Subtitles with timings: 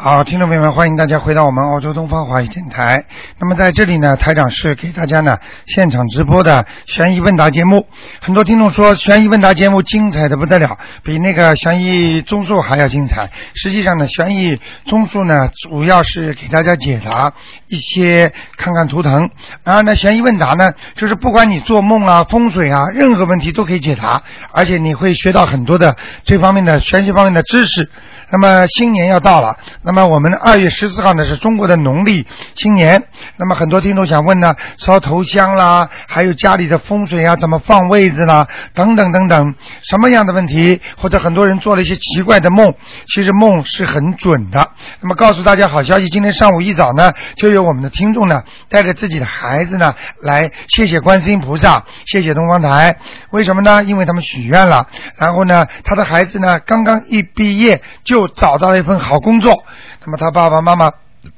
[0.00, 3.04] 好，听众朋友们，欢迎大家回到我们澳洲东方华语电台。
[3.40, 5.36] 那么在这里呢，台长是给大家呢
[5.66, 7.84] 现场直播的悬疑问答节目。
[8.20, 13.28] 很多听众说悬疑问答节目精彩的不得了，比那个悬疑综述还要精彩。
[13.56, 17.32] 实际上呢，悬疑综述呢主要是给大家解答
[17.66, 19.28] 一些看看图腾，
[19.64, 24.22] 然后呢，悬疑问答呢就是不管你做梦啊、风水啊，任何问题都可以解答，
[24.52, 27.90] 而且你会学到很多的这方面的玄学方面的知识。
[28.30, 33.04] 那么新年要到了，那么我们二月十四号呢是中国的农历新年。
[33.36, 40.80] 那么很多听众想问呢，烧头香啦，还有家里的风水啊，怎么放位置啦，等等等等，什么样的问题？
[40.96, 42.74] 或者很多人做了一些奇怪的梦，
[43.08, 44.70] 其实梦是很准的。
[45.00, 52.98] 那么告诉大家好消息，今天上午一早呢，就有我们的听众呢带着自己的孩子呢来谢谢观世音菩萨，谢谢东方台。
[53.30, 53.84] 为什么呢？
[53.84, 59.64] 因为他们许愿了，然后呢，他的孩子呢刚刚一毕业就又找到了一份好工作，
[60.04, 60.90] 那么他爸爸妈妈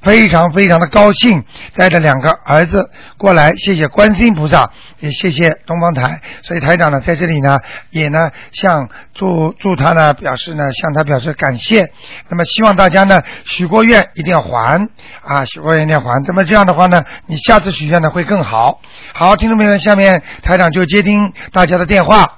[0.02, 1.44] 非常非常的高兴，
[1.76, 6.20] 带着两个儿子过来，谢谢观世音菩萨，也谢谢东方台。
[6.42, 7.58] 所以台长呢在这里呢
[7.90, 11.92] 也呢向祝祝他呢表示呢向他表示感谢。
[12.28, 14.88] 那么希望大家呢许过愿一定要还
[15.22, 16.22] 啊，许过愿一定要还。
[16.24, 18.80] 那么这样的话呢，你下次许愿呢会更好。
[19.12, 22.36] 好，听众朋友们，下面台长就接听大家的电话。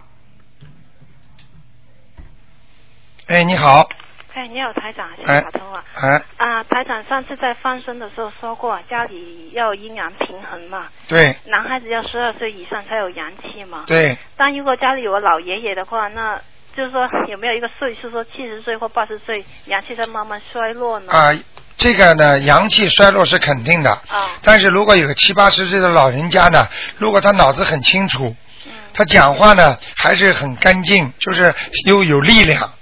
[3.28, 3.86] 哎，你好，
[4.34, 5.84] 哎，你好，台长，谢哎谢打通了。
[5.94, 13.84] 哎，啊，台长上次在放生的时候说过，家里要阴阳平衡嘛，对男孩子要十二岁以上才有阳气嘛。
[13.86, 16.40] 对，但如果家里有个老爷爷的话，那
[16.74, 21.12] 就是说有没有一个岁数说七十岁或八十岁阳气在慢慢衰落呢？
[21.12, 21.30] 啊，
[21.76, 23.90] 这个呢，阳气衰落是肯定的。
[23.90, 31.54] 啊但是如果有个七八十岁的老人家呢，如果他脑子很清楚，嗯他讲话呢还是很干净，就是
[31.86, 32.72] 又有力量，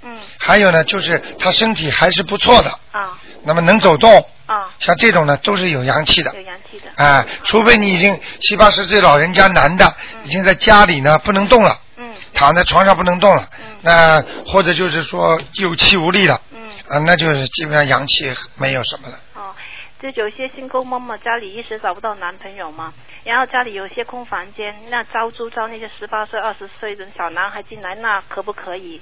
[0.51, 4.11] 还有呢就是他身体还是不错的，啊那么能走动，
[4.47, 6.29] 啊，像这种呢都是有阳气的。
[6.35, 6.91] 有阳气的。
[7.01, 9.95] 啊，除非你已经七八十岁老人家男的，
[10.25, 19.17] 已经在家里呢不能动了，嗯躺在床上不能动了，嗯那或者就是说有气无力了，嗯啊，那就是基本上阳气没有什么了。
[19.35, 19.55] 哦，
[20.01, 29.01] 就有些新婚妈妈家里一时找不到男朋友嘛，然后家里有些空房间，那招租招那些十八岁、二十岁的小男孩进来，那可不可以？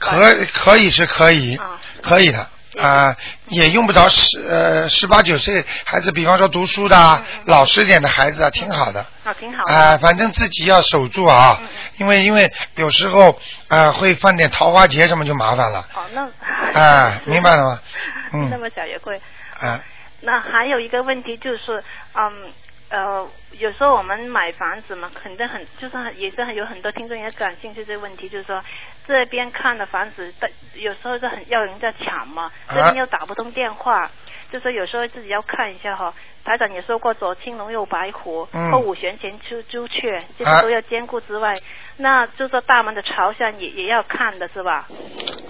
[0.00, 2.48] 可可以是可以，啊可以的
[2.80, 3.14] 啊，
[3.48, 9.00] 也用不着十呃十八九岁孩子，比方说读书的啊、嗯老实点的孩子啊，挺好的。
[9.24, 9.74] 啊，挺好的。
[9.74, 11.60] 啊，反正自己要守住啊
[11.98, 13.38] 因为因为有时候
[13.68, 17.80] 啊会犯点桃花劫什么就麻烦了哦，那啊，明白了吗？
[18.32, 19.20] 嗯那么小也会。
[19.60, 19.78] 啊，
[20.22, 21.82] 那还有一个问题就是，
[22.14, 22.52] 嗯
[22.90, 28.62] 呃，有时候我们买房子嘛，肯定很就是很也是很有很多听众也感兴趣这个问题，就是说
[29.06, 34.10] 这边看的房子，但有时候是很要人家抢嘛，啊这边又打不通电话，
[34.52, 36.12] 就说有时候自己要看一下哈。
[36.42, 41.54] 台长也说过，左青龙右白虎，嗯后五弦前出朱雀，这啊些都要兼顾之外，
[41.98, 44.88] 那就说大门的朝向也也要看的是吧？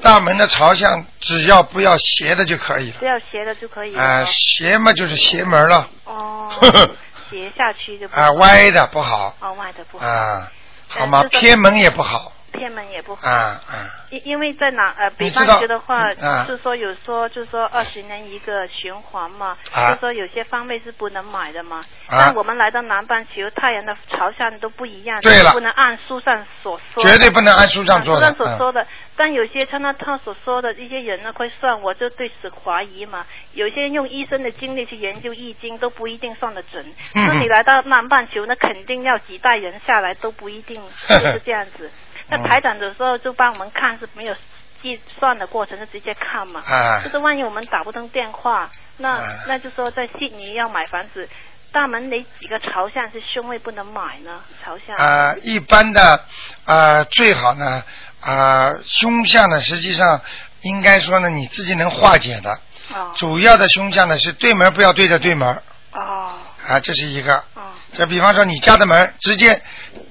[0.03, 2.97] 大门的朝向只要不要斜的就可以了。
[2.99, 4.03] 只要斜的就可以了。
[4.03, 6.51] 啊，斜嘛就是邪门了，哦，
[7.31, 9.35] 斜下去就不啊，好歪的不好。
[9.41, 10.51] 哦，歪的不好，啊，
[10.89, 11.23] 好吗？
[11.31, 13.29] 偏门也不好偏门也不好。
[13.29, 13.89] 啊啊。
[14.11, 16.13] 因因为在哪呃，北半球的话，
[16.45, 21.77] 就是说有说就是说二十年一个循环嘛，啊就说有些方位是不能买的嘛。
[22.09, 27.05] 啊但我们来到南半球，太阳的朝向都不一样，对了不能按书上所说。
[27.05, 28.85] 绝对不能按书上说书上所说的，
[29.17, 33.25] 但有些他那他所说的一些人呢会算，我就对此怀疑嘛。
[33.53, 36.85] 有些人用医生的经历去研究易经，都不一定算得准。
[37.15, 41.89] 嗯那你来到南半球，那肯定要几代人下来都不一定 就是这样子。
[42.31, 44.35] 那嗯台长的时候就帮我们看是没有
[44.83, 46.61] 计算的过程，就直接看嘛。
[46.61, 51.29] 啊就是万一我们打不通电话，那、啊那就说在悉尼要买房子，
[51.73, 54.41] 大门哪几个朝向是凶位不能买呢？
[54.65, 54.97] 朝向。
[54.97, 56.25] 啊，一般的
[56.65, 57.83] 啊，最好呢
[58.21, 60.21] 啊，凶相呢，实际上
[60.63, 62.59] 应该说呢，你自己能化解的。
[62.93, 65.49] 哦主要的凶相呢是对门不要对着对门
[65.93, 66.35] 哦
[66.67, 67.45] 啊，这是一个。
[67.93, 69.61] 哦就比方说你家的门直接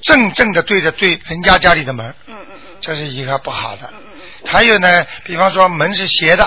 [0.01, 3.89] 正正的对着对人家家里的门，嗯嗯嗯这是一个不好的。
[4.45, 6.43] 还有呢，比方说门是斜的，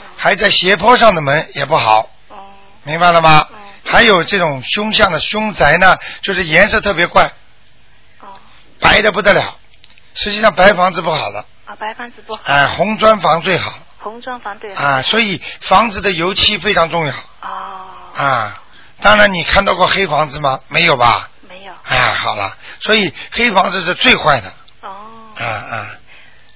[0.00, 2.36] 嗯还在斜坡上的门也不好，哦
[2.84, 3.46] 明白了吗？
[3.50, 3.58] 嗯
[3.90, 7.32] 还有这种凶相的凶宅呢，就是颜色特别怪，
[8.20, 8.28] 哦
[8.80, 9.56] 白的不得了。
[10.12, 12.42] 实际上白房子不好了，啊，白房子不好。
[12.44, 14.74] 哎，红砖房最好红砖房对。
[14.74, 18.62] 啊，所以房子的油漆非常重要哦，啊。
[19.00, 20.60] 当然，你看到过黑房子吗？
[20.68, 21.30] 没有吧？
[21.48, 21.72] 没有。
[21.84, 24.52] 哎，好了，所以黑房子是最坏的
[24.82, 24.90] 哦。
[25.36, 25.90] 啊啊。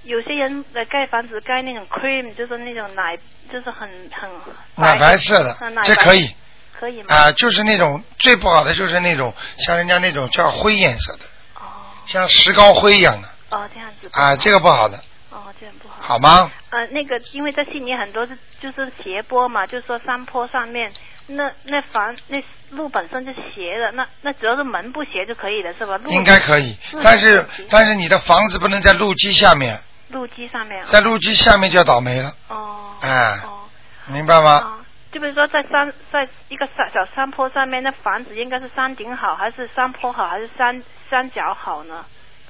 [0.04, 3.16] 有些人呃盖房子盖那种 cream，就是那种奶，
[3.52, 4.28] 就是很很
[4.74, 6.28] 奶白色的这可以
[6.72, 7.06] 可以吗？
[7.08, 11.24] 啊，就是那种最不好的就是那种像人家那种叫灰颜色的，
[11.54, 11.62] 哦
[12.06, 14.10] 像石膏灰一样的哦，这样子。
[14.12, 14.98] 啊，这个不好的，
[15.30, 15.94] 哦，这样不好。
[16.00, 16.50] 好吗？
[16.70, 20.92] 呃，那个，因为在悉尼很多是就是斜坡嘛，就是说山坡上面，
[21.26, 25.96] 那那房那路本身就斜的，那那只要是门不斜就可以了，是吧？
[25.98, 29.78] 路应该可以嗯，但是但是你的房子不能在路基下面，
[30.10, 30.84] 路基上面。
[30.86, 32.94] 在路基下面就要倒霉了，哦。
[33.00, 33.58] 哎哦。
[34.06, 34.50] 明白吗？
[34.50, 34.78] 啊，
[35.12, 42.04] 就比如说在山，在一个山小山坡上面，那房子应该是山顶好，还是山坡好，还是山山脚好呢？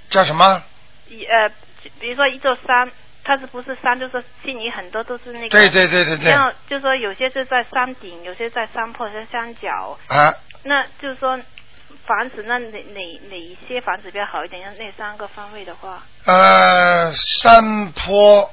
[0.08, 0.62] 叫什么？
[1.08, 1.50] 一呃，
[2.00, 2.90] 比如说一座山，
[3.24, 3.98] 它是不是山？
[3.98, 5.48] 就是说悉尼很多都是那个。
[5.48, 9.98] 对对对对对，像就是说有些是在山顶，有些在山坡，有些山脚。
[10.08, 10.34] 啊，
[10.64, 11.38] 那就是说
[12.06, 14.74] 房子，那哪哪哪一些房子比较好一点？
[14.78, 18.50] 那三个方位的话，呃，山坡，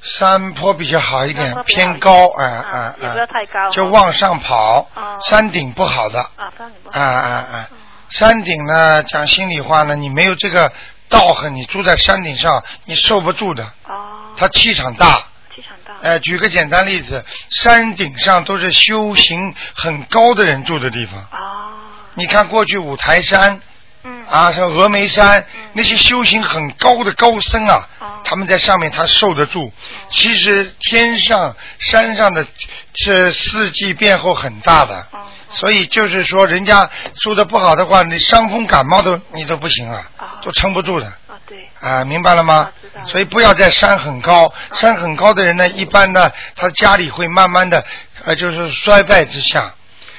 [0.00, 3.70] 山坡比较好一点偏高，哎啊哎也不要哎，太高。
[3.70, 6.98] 就往上跑哦，山顶不好的，啊，山顶不好。
[6.98, 7.78] 啊啊啊嗯！
[8.08, 10.72] 山顶呢，讲心里话呢，你没有这个
[11.08, 14.34] 道行，你住在山顶上，你受不住的，哦。
[14.36, 15.06] 它气场大。
[15.54, 16.08] 气场大。
[16.08, 21.20] 哎，举个简单例子，山顶上都是修行很高的人住的地方。
[21.20, 21.72] 哦。
[22.14, 23.60] 你看过去五台山
[24.04, 24.24] 嗯。
[24.26, 29.72] 啊，像峨眉山嗯那些修行很高的高僧啊哦，他们在上面他受得住。
[30.10, 32.46] 其实天上山上的
[32.92, 35.20] 这四季变化很大的，哦。
[35.48, 41.06] 所以就是说，人家住的不好的话，你伤风感冒都你都不行啊哦，都撑不住的。
[41.06, 41.68] 啊，对。
[41.80, 42.70] 啊，明白了吗
[43.06, 47.84] 所以不要在山很高，山很高的人呢，一般呢，他家里会慢慢的，
[48.24, 49.74] 呃，就是衰败之下，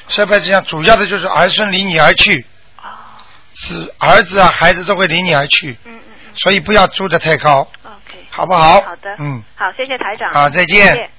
[0.08, 3.18] 衰败之下，主要的就是儿孙离你而去，啊。
[3.54, 6.36] 子儿子啊，孩子都会离你而去，嗯嗯嗯。
[6.36, 8.26] 所以不要住的太高，OK。
[8.30, 8.82] 好不好？
[8.82, 9.16] 好的。
[9.20, 10.30] 嗯，好，谢谢台长。
[10.34, 11.10] 好再见谢谢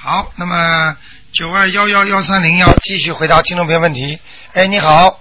[0.00, 0.96] 好，那么
[1.32, 4.18] 九二幺幺幺三零幺继续回答听众朋友问题。
[4.54, 5.20] 哎，你好，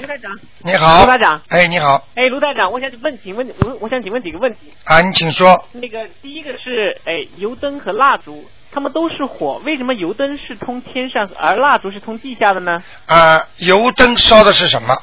[0.00, 4.72] 卢台长，你好，卢台长哎，你好，哎，卢台长，我想问，请问我我想请问几个问题。
[4.84, 5.68] 啊，你请说。
[5.72, 12.82] 那个第一个是，哎，油灯和蜡烛，它们都是火，为什么油灯是通天上，而蜡烛是通地下的呢？
[13.06, 14.96] 啊，油灯烧的是什么？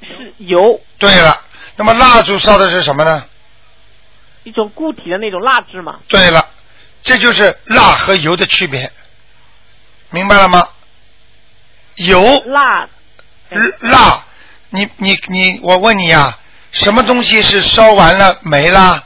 [0.00, 1.42] 是油，对了，
[1.76, 3.24] 那么蜡烛烧的是什么呢？
[4.44, 5.98] 一种固体的那种蜡质嘛。
[6.08, 6.48] 对了，
[7.02, 8.92] 这就是蜡和油的区别，
[10.10, 10.68] 明白了吗？
[11.96, 12.88] 油蜡，
[13.50, 14.24] 哎蜡，
[14.70, 16.38] 你你你，我问你呀、
[16.70, 19.04] 什么东西是烧完了没啦？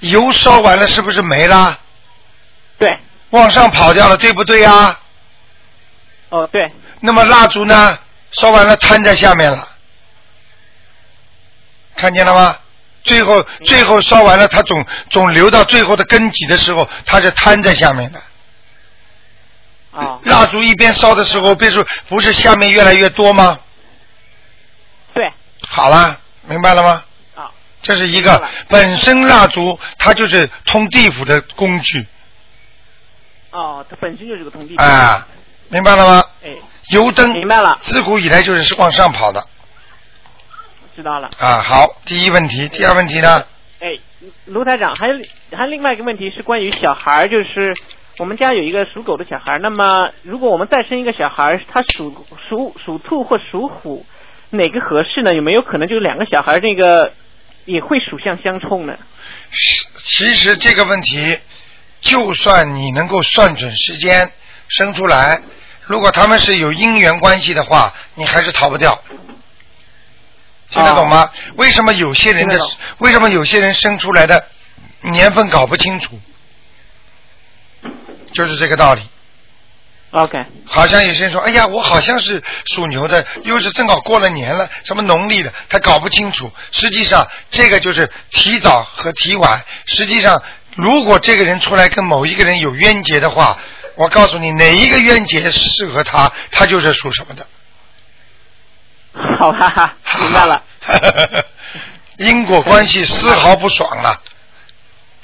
[0.00, 1.78] 油烧完了是不是没啦？
[2.78, 2.88] 对，
[3.30, 4.98] 往上跑掉了，对不对呀？
[6.28, 7.98] 哦对，那么蜡烛呢？
[8.32, 9.68] 烧完了摊在下面了，
[11.94, 12.58] 看见了吗？
[13.04, 18.20] 最后最后烧完了，它总总留到最后的根基的时候，它是摊在下面的。
[19.96, 23.58] 啊、蜡烛一边烧的时候，别说不是下面越来越多吗？
[25.14, 25.32] 对，
[25.68, 27.02] 好了，明白了吗？
[27.34, 27.50] 啊，
[27.80, 32.06] 这是一个本身蜡烛，它就是通地府的工具
[33.50, 34.82] 哦，它本身就是个通地府。
[34.82, 35.26] 啊，
[35.68, 36.24] 明白了吗？
[36.44, 36.50] 哎，
[36.90, 39.42] 油灯明白了，自古以来就是往上跑的
[40.94, 41.30] 知道了。
[41.38, 41.62] 啊。
[41.62, 43.44] 好，第一问题，第二问题呢？
[43.80, 43.98] 哎，
[44.46, 45.14] 卢台长，还有
[45.56, 47.74] 还有另外一个问题是关于小孩，就是
[48.18, 54.06] 我们家有一个属狗的小孩，那么如果我们再生一个小孩，他属属属兔或属虎，
[54.50, 55.34] 哪个合适呢？
[55.34, 57.12] 有没有可能就是两个小孩儿这个
[57.66, 58.96] 也会属相相冲呢？
[60.02, 61.38] 其实这个问题，
[62.00, 64.32] 就算你能够算准时间
[64.68, 65.42] 生出来，
[65.82, 68.98] 如果他们是有姻缘关系的话，你还是逃不掉。
[70.68, 71.30] 听得懂吗？
[71.56, 72.58] 为什么有些人的
[72.98, 74.46] 为什么有些人生出来的
[75.02, 76.18] 年份搞不清楚？
[78.36, 79.00] 就是这个道理。
[80.10, 86.50] OK，好像有些人说，哎呀，我好像是属牛的，又是正好过了年了，什么农历的，他搞不清楚。
[86.70, 89.64] 实际上，这个就是提早和提晚。
[89.86, 90.42] 实际上，
[90.76, 93.58] 如果这个人出来跟某一个人有冤结的话，
[93.96, 97.46] 我告诉你，哪一个冤结适合他，他就是属什么的。
[99.38, 100.62] 好哈哈，明白了，
[102.18, 104.22] 因果关系丝毫不爽了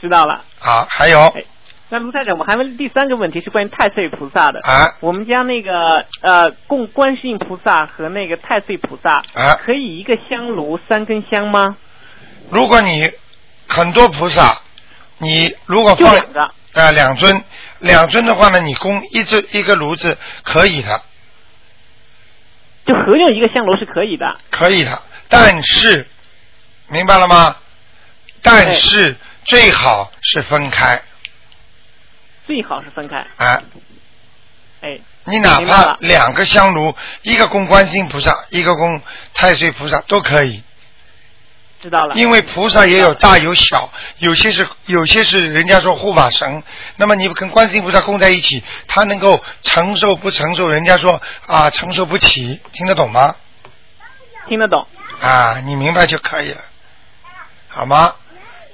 [0.01, 0.43] 知道了。
[0.59, 0.87] 好！
[0.91, 1.45] 还有哎
[1.93, 4.61] 那卢太长，我还问第三个问题是关于太岁菩萨的。
[4.61, 11.77] 啊我们家那个呃供观世音菩萨和那个太岁菩萨，啊可以一个香炉三根香吗？
[12.49, 13.13] 如果你
[13.69, 14.59] 很多菩萨，
[15.19, 16.41] 你如果就放两个。
[16.73, 17.45] 啊、两尊，
[17.81, 21.03] 两尊的话呢，你供一只一个炉子可以的，
[22.87, 24.25] 就合用一个香炉是可以的。
[24.51, 26.07] 可以的，但是
[26.89, 27.55] 明白了吗？
[28.41, 30.99] 但是最好是分开
[32.53, 33.17] 最好是分开。
[33.39, 33.63] 啊。
[34.83, 39.01] 哎，你哪怕两个香炉，一个供观世音菩萨，一个供
[39.33, 40.63] 太岁菩萨都可以，
[41.81, 42.15] 知道了。
[42.15, 46.63] 因为菩萨也有大有小，有些是有些是人家说护法神，
[46.97, 50.69] 那么你跟观世音菩萨供在一起，他能够承受不承受？
[50.69, 53.35] 人家说啊承受不起，听得懂吗？
[54.47, 54.87] 听得懂。
[55.23, 56.61] 啊，你明白就可以了，
[57.69, 58.15] 好吗？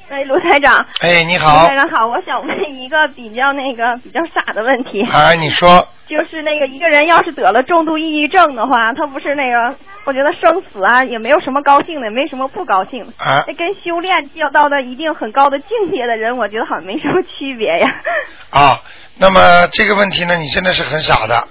[0.08, 0.86] 哎，卢台长。
[1.00, 13.12] 哎，你好卢好台，长好，我想问一个比较那个比较傻的问题，哎，你说就是那个一个人要是得了重度抑郁症的话，他不是那个，我觉得生死啊也没有什么高兴的，也没什么不高兴的。
[13.18, 17.88] 啊那跟修炼要到的一定很高的境界的人，我觉得好像没什么区别呀。
[18.50, 18.80] 啊，
[19.18, 21.46] 那么这个问题呢，你真的是很傻的，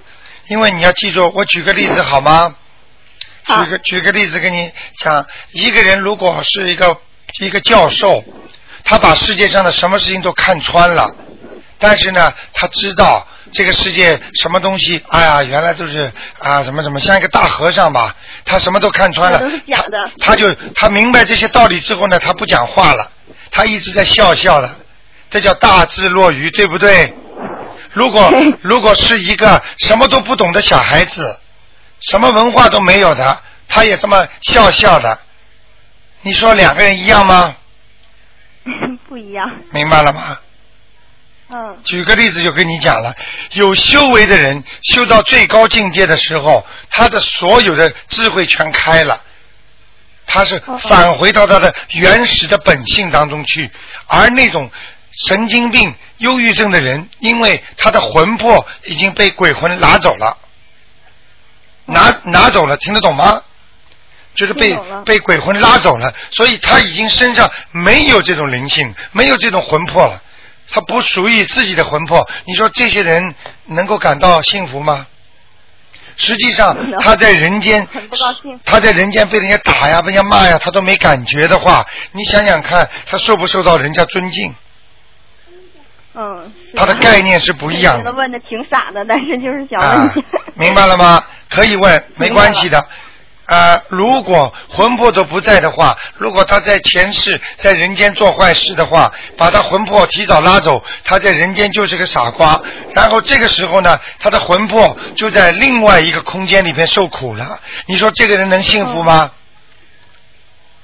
[0.49, 2.55] 因为你要记住，我举个例子好吗？
[3.43, 6.97] 好举个举个例子给你讲，一个人如果是一个
[7.39, 8.23] 一个教授，
[8.83, 11.09] 他把世界上的什么事情都看穿了，
[11.77, 18.15] 但是呢，他知道这个世界什么东西，哎呀，原来都是啊什么什么，像一个大和尚吧，
[18.45, 19.97] 他什么都看穿了，都是假的。
[20.19, 23.11] 他他就他明白这些道理之后呢，他不讲话了，
[23.51, 24.69] 他一直在笑笑的，
[25.29, 27.13] 这叫大智若愚，对不对？
[27.93, 31.39] 如果 如果是一个什么都不懂的小孩子，
[31.99, 35.17] 什么文化都没有的，他也这么笑笑的，
[36.27, 37.55] 你说两个人一样吗？
[39.07, 39.49] 不一样。
[39.71, 40.37] 明白了吗？
[41.49, 43.15] 嗯举个例子就跟你讲了，
[43.53, 49.23] 有修为的人修到最高境界的时候，他的所有的智慧全开了，
[50.25, 53.71] 他是返回到他的原始的本性当中去，
[54.07, 54.69] 而那种
[55.29, 60.37] 神经病、忧郁症的人，因为他的魂魄已经被鬼魂拿走了，
[61.85, 63.41] 拿拿走了，听得懂吗？
[64.37, 70.21] 就是被被鬼魂拉走了，所以他已经身上没有这种灵性，没有这种魂魄了，
[70.69, 72.25] 他不属于自己的魂魄。
[72.45, 73.33] 你说这些人
[73.65, 75.07] 能够感到幸福吗？
[76.19, 84.55] 实际上他在人间很不高兴，他在人间被人家打呀、被人家骂呀，他都没感觉的话，你想想看，他受不受到人家尊敬？
[86.13, 86.53] 嗯。
[86.75, 88.11] 他的概念是不一样的。
[88.13, 91.23] 问的挺傻的，但是就是想啊问一下。，明白了吗？
[91.49, 92.83] 可以问， 没关系的。
[93.47, 102.61] 啊，如果魂魄都不在的话，如果他在前世在人间做坏事的话，把他魂魄提早拉走，他在人间就是个傻瓜。
[102.93, 107.59] 然后这个时候呢，他的魂魄就在另外一个空间里面受苦了。
[107.85, 109.31] 你说这个人能幸福吗？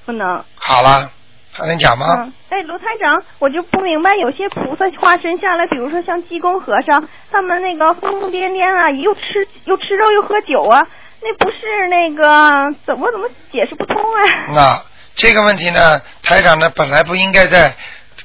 [0.05, 0.43] 不能。
[0.55, 1.11] 好了，
[1.51, 2.05] 还能讲吗？
[2.17, 9.21] 嗯，哎，卢台长，我就不明白，有些菩萨化身下来，比如说像济公和尚，他们那个疯疯癫癫啊，又吃
[9.65, 10.87] 又吃肉又喝酒啊，
[11.23, 14.53] 那不是那个怎么怎么解释不通啊？
[14.53, 14.83] 那
[15.15, 17.75] 这个问题呢，台长呢本来不应该在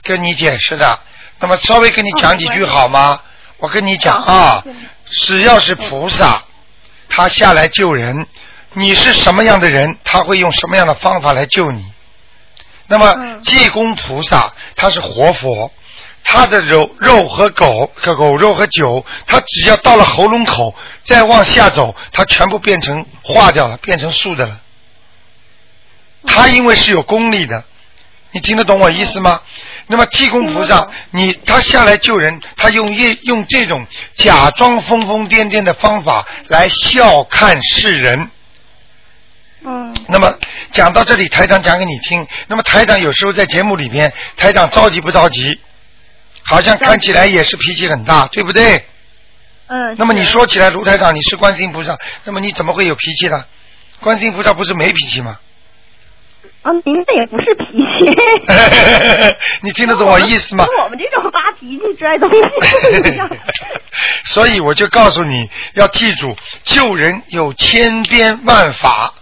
[0.03, 0.99] 跟你解释的，
[1.39, 3.21] 那么稍微跟你讲几句好吗？
[3.59, 4.65] 我跟你讲啊
[5.07, 6.43] 只要是菩萨，
[7.09, 8.27] 他下来救人，
[8.75, 11.85] 你是什么样的人，他会用什么样的方法来救你。
[12.87, 15.73] 那么嗯济公菩萨他是活佛，
[16.25, 24.61] 他的肉肉和狗狗肉和酒，他只要到了喉咙口，再往下走，它全部变成化掉了，变成素的了。
[26.27, 27.65] 他因为是有功力的，
[28.33, 29.41] 你听得懂我意思吗？
[29.87, 38.31] 那么济公菩萨你他下来救人，他用业用这种假装疯疯癫癫的方法来笑看世人。
[39.65, 40.35] 嗯那么
[40.73, 42.27] 讲到这里，台长讲给你听。
[42.49, 45.59] 那么台长有时候在节目里边，台长着急不着急？
[46.49, 48.87] 好像看起来也是脾气很大，对不对？
[49.69, 49.95] 嗯。
[49.99, 53.45] 那么你说起来，卢台长你是观世音菩萨，那么你怎么会有脾气呢？
[54.01, 55.39] 观世音菩萨不是没脾气吗？
[56.63, 58.15] 啊，您这也不是脾气。
[59.63, 60.67] 你听得懂我意思吗？
[60.67, 63.29] 跟 我们这种发脾气拽东西不一样。
[64.25, 69.15] 所以我就告诉你要记住，救人有千变万法，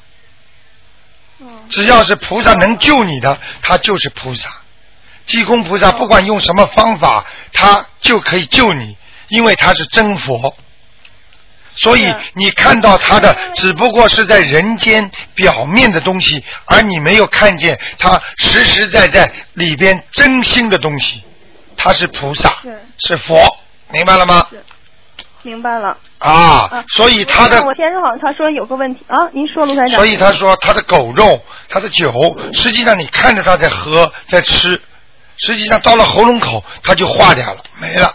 [1.41, 4.49] 嗯只要是菩萨能救你的，他就是菩萨。
[5.27, 8.97] 济公菩萨不管用什么方法，他就可以救你，
[9.29, 10.57] 因为他是真佛。
[11.75, 21.23] 所以你看到他的只不过是在人间表面的东西，而你没有看见他实实在在里边真心的东西。
[21.77, 23.37] 他是菩萨，是是佛，
[23.91, 24.47] 明白了吗？
[25.43, 25.99] 明白了。
[26.19, 29.97] 啊，所以他的我先生好像他说有个问题啊，您说卢台长。
[29.97, 32.11] 所以他说他的狗肉、他的酒，
[32.55, 34.81] 实际上你看着他在喝在吃，
[35.39, 38.15] 实际上到了喉咙口它就化掉了，没了。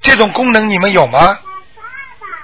[0.00, 1.38] 这种功能你们有吗？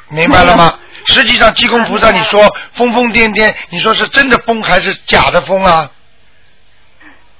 [0.08, 0.78] 明白了吗？
[1.06, 5.90] 实际上济公菩萨，你说疯疯癫癫，你说是真的疯还是假的疯啊？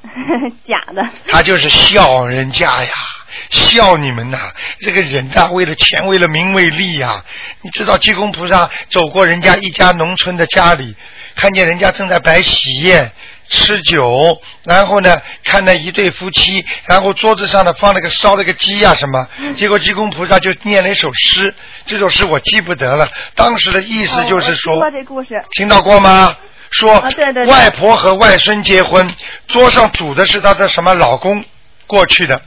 [0.67, 1.03] 假的。
[1.29, 2.91] 他就是笑人家呀，
[3.51, 4.39] 笑你们呐！
[4.81, 7.25] 这个人呐，为了钱，为了名，为利呀！
[7.63, 10.97] 你知道济公菩萨走过人家一家农村的家里，
[11.35, 13.13] 看见人家正在摆喜宴。
[13.49, 19.27] 吃酒，然后呢，看到一对夫妻，然后桌子上呢放了个烧了个鸡呀什么，
[19.57, 21.55] 结果济公菩萨就念了一首诗，
[21.87, 26.37] 这首诗我记不得了，当时的意思就是说，听过这故事，听到过吗？
[26.71, 27.03] 说
[27.47, 29.15] 外婆和外孙结婚，
[29.47, 31.43] 桌上煮的是她的什么老公
[31.87, 32.43] 过去的，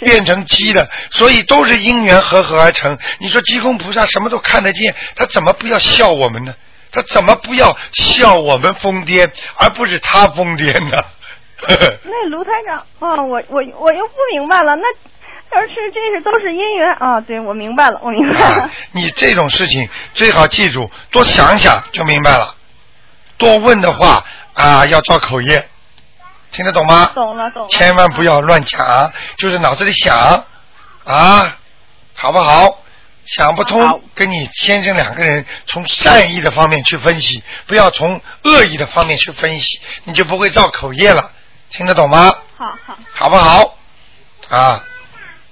[0.00, 2.98] 变成鸡的，所以都是因缘和合而成。
[3.18, 6.52] 你说济公菩萨什么都看得见，他怎么不要笑我们呢？
[6.92, 10.96] 他怎么不要笑我们疯癫，而不是他疯癫呢？
[12.04, 14.82] 那卢台长啊，我我我又不明白了，那
[15.56, 18.62] 要是这是都是因缘啊，对我明白了，我明白了。
[18.62, 22.54] 啊，你这种事情最好记住，多想想就明白了。
[23.36, 25.68] 多问的话啊，要造口业，
[26.50, 27.10] 听得懂吗？
[27.14, 27.68] 懂了懂了。
[27.68, 30.44] 千万不要乱讲，就是脑子里想
[31.04, 31.58] 啊，
[32.14, 32.79] 好不好？
[33.36, 41.30] 想不通，跟你先生两个人从善意的方面去分析，不要从恶意的方面去分析，你就不会造口业了。
[41.70, 42.34] 听得懂吗？
[42.56, 42.98] 好好。
[43.12, 43.78] 好不好？
[44.48, 44.84] 啊，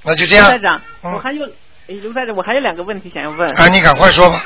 [0.02, 0.46] 那就这样。
[0.46, 1.46] 卢台长，嗯我还有，
[1.88, 3.48] 哎，卢台长，我还有两个问题想要问。
[3.52, 4.42] 啊，你赶快说吧。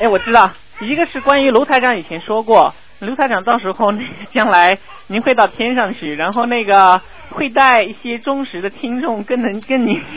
[0.00, 9.94] 哎，我知道，一个是关于卢台长以前说过，卢台长到时候那个将来您会到天上去，然后那个会带一些忠实的听众跟能跟您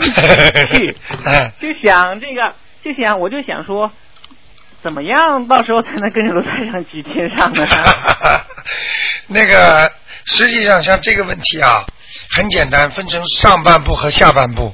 [0.72, 2.54] 去，哎就想这个，
[2.84, 3.92] 就想我就想说，
[4.82, 7.68] 怎么样到时候才能跟着卢台长去天上呢？
[9.28, 9.92] 那个，
[10.26, 11.84] 实际上像这个问题啊，
[12.30, 14.74] 很简单，分成上半部和下半部。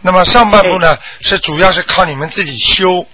[0.00, 3.06] 那么上半部呢，是主要是靠你们自己修，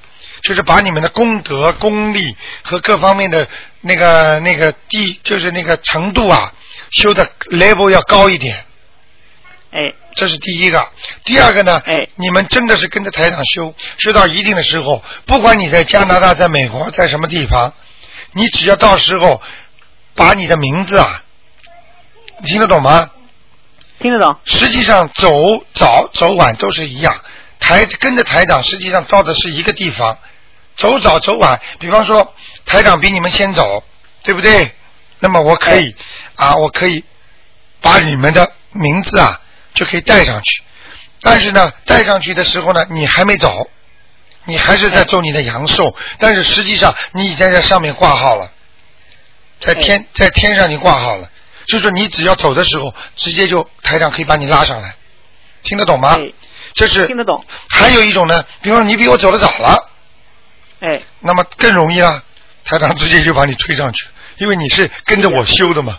[0.42, 3.46] 就是把你们的功德、功力和各方面的
[3.80, 6.52] 那个那个地，就是那个程度啊，
[6.90, 8.64] 修的 level 要高一点。
[9.70, 10.88] 哎，这是第一个。
[11.24, 17.74] 第二个呢，哎，你们真的是跟着台长修，修到一定的时候，不管你在加拿大、在美国、在什么地方，
[18.32, 19.42] 你只要到时候
[20.14, 21.22] 把你的名字啊，
[22.40, 23.10] 你听得懂吗？
[24.00, 24.36] 听得懂？
[24.44, 25.30] 实际上走
[25.74, 27.14] 早走晚都是一样，
[27.60, 30.16] 台跟着台长，实际上到的是一个地方，
[30.76, 31.60] 走早走晚。
[31.78, 32.32] 比方说
[32.68, 33.82] 台长比你们先走，
[34.22, 34.72] 对不对？
[35.18, 35.96] 那么我可以
[36.36, 37.04] 啊，我可以
[37.80, 39.40] 把你们的名字啊
[39.74, 40.62] 就可以带上去。
[41.22, 43.68] 但是呢，带上去的时候呢，你还没走，
[44.44, 48.52] 你还是在做你的阳寿，但是实际上你已经在上面挂号了，
[49.58, 51.28] 在天在天上你挂号了。
[51.66, 54.94] 就是你只要走的时候，直接就台长可以把你拉上来，
[55.62, 56.16] 听得懂吗？
[56.18, 56.32] 哎
[56.74, 57.44] 这是听得懂。
[57.68, 59.90] 还有一种呢，比方说你比我走的早了，
[60.80, 62.22] 哎，那么更容易了，
[62.68, 65.96] 台长直接就把你推上去，因为你是跟着我修的嘛。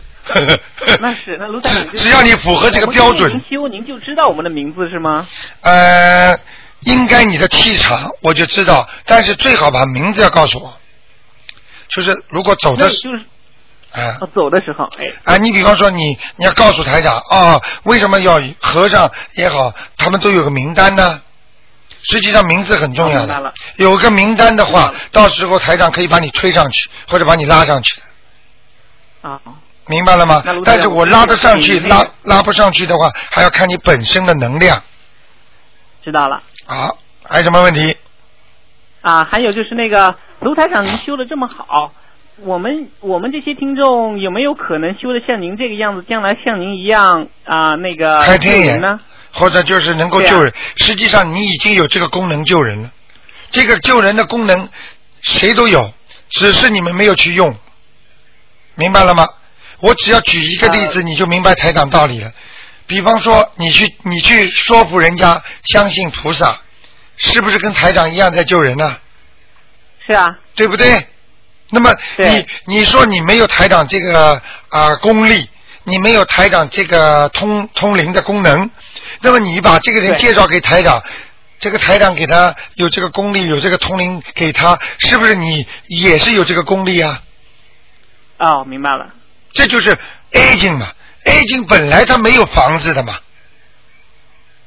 [1.02, 5.28] 那是那卢台长，只只要你符合这个标准我您修您就知道我们的名字是吗？
[5.62, 6.38] 呃，
[6.82, 10.78] 应该你的气场我就知道，但是最好把名字要告诉我。
[11.88, 13.24] 就是如果走的那就是
[13.92, 21.20] 啊哦走的时候，哎，啊，你比方说你你要告诉台长啊、为什么要和尚也好，他们都有个名单呢？
[22.04, 28.00] 实际上名字很重要的有个名单的话，到时候台长可以把你推上去，或者把你拉上去，
[29.22, 29.40] 啊，
[29.88, 34.82] 明白了吗但是我拉得上去，拉拉不上去的话，还要看你本身的能量。
[36.04, 36.42] 知道了。
[36.66, 37.96] 好，还有什么问题？
[39.02, 41.94] 啊，还有就是那个卢台长，您修的这么好，
[42.38, 49.00] 我们我们这些听众有没有可能修的像您这个样子，将来像您一样啊那个开天眼呢？
[49.32, 50.54] 或者就是能够救人。
[50.78, 52.92] 实际上你已经有这个功能救人了，
[53.52, 54.70] 这个救人的功能
[55.22, 55.94] 谁都有，
[56.30, 57.58] 只是你们没有去用，
[58.76, 59.28] 明白了吗？
[59.80, 62.32] 我只要举一个例呃子，你就明白台长道理了。
[62.86, 66.60] 比方说，你去你去说服人家相信菩萨，
[67.18, 68.98] 是不是跟台长一样在救人呢、
[70.06, 71.08] 是啊，对不对？
[71.70, 75.48] 那么你你说你没有台长这个啊、功力，
[75.90, 78.70] 你没有台长这个通通灵的功能，
[79.22, 81.04] 那么你把这个人介绍给台长，
[81.60, 87.22] 这个台长给他有这个功力，有这个通灵给他，是不是你也是有这个功力啊？
[88.38, 89.08] 哦，明白了。
[89.52, 89.98] 这就是
[90.32, 90.92] A 经嘛
[91.26, 93.18] ，A 经本来他没有房子的嘛，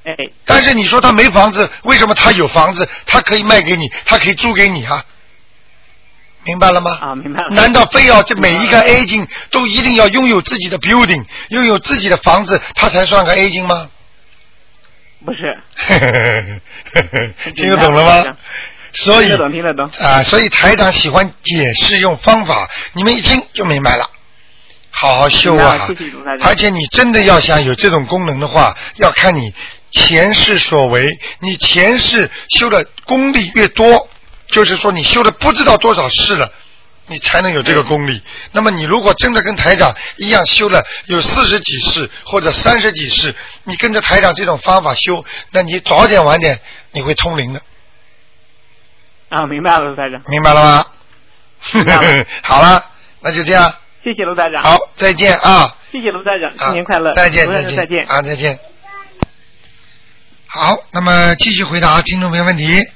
[0.05, 2.89] 哎，但是你说他没房子，为什么他有房子？
[3.07, 5.05] 他可以卖给你，他可以租给你啊？
[6.45, 6.99] 明白了吗？
[7.01, 7.49] 啊，明白了。
[7.51, 13.89] 难道非要这每一个 A 金都一定要拥有自己的 building，拥有自己的房子，他才算个 A 金吗？
[15.25, 15.57] 不是，
[17.55, 18.37] 听得懂了吗？
[18.95, 19.89] 所以听得懂，听得懂。
[20.01, 24.11] 啊，所以台长喜欢解释用方法，你们一听就明白了。
[24.95, 25.89] 好好修啊
[26.43, 29.55] 而且你真的要想有这种功能的话，要看你
[29.91, 31.09] 前世所为，
[31.41, 34.09] 你前世修的功力越多，
[34.53, 36.53] 就是说你修了不知道多少世了。
[37.09, 38.23] 你才能有这个功力。
[38.53, 43.35] 那么你如果真的跟台长一样修了有四十几世或者三十几世，
[43.65, 46.61] 你跟着台长这种方法修，那你早点晚点
[46.93, 47.61] 你会通灵的，
[49.31, 50.23] 啊，明白了，卢台长。
[50.29, 50.87] 明白了吗？
[51.73, 52.85] 明白了 好了，
[53.21, 54.63] 那就这样，谢谢卢台长。
[54.63, 55.77] 好，再见啊！
[55.91, 57.13] 谢谢卢台长，啊新年快乐。
[57.15, 58.07] 再见，再见，再见。
[58.07, 58.61] 啊，再见。
[60.47, 62.87] 好，那么继续回答听众朋友问题。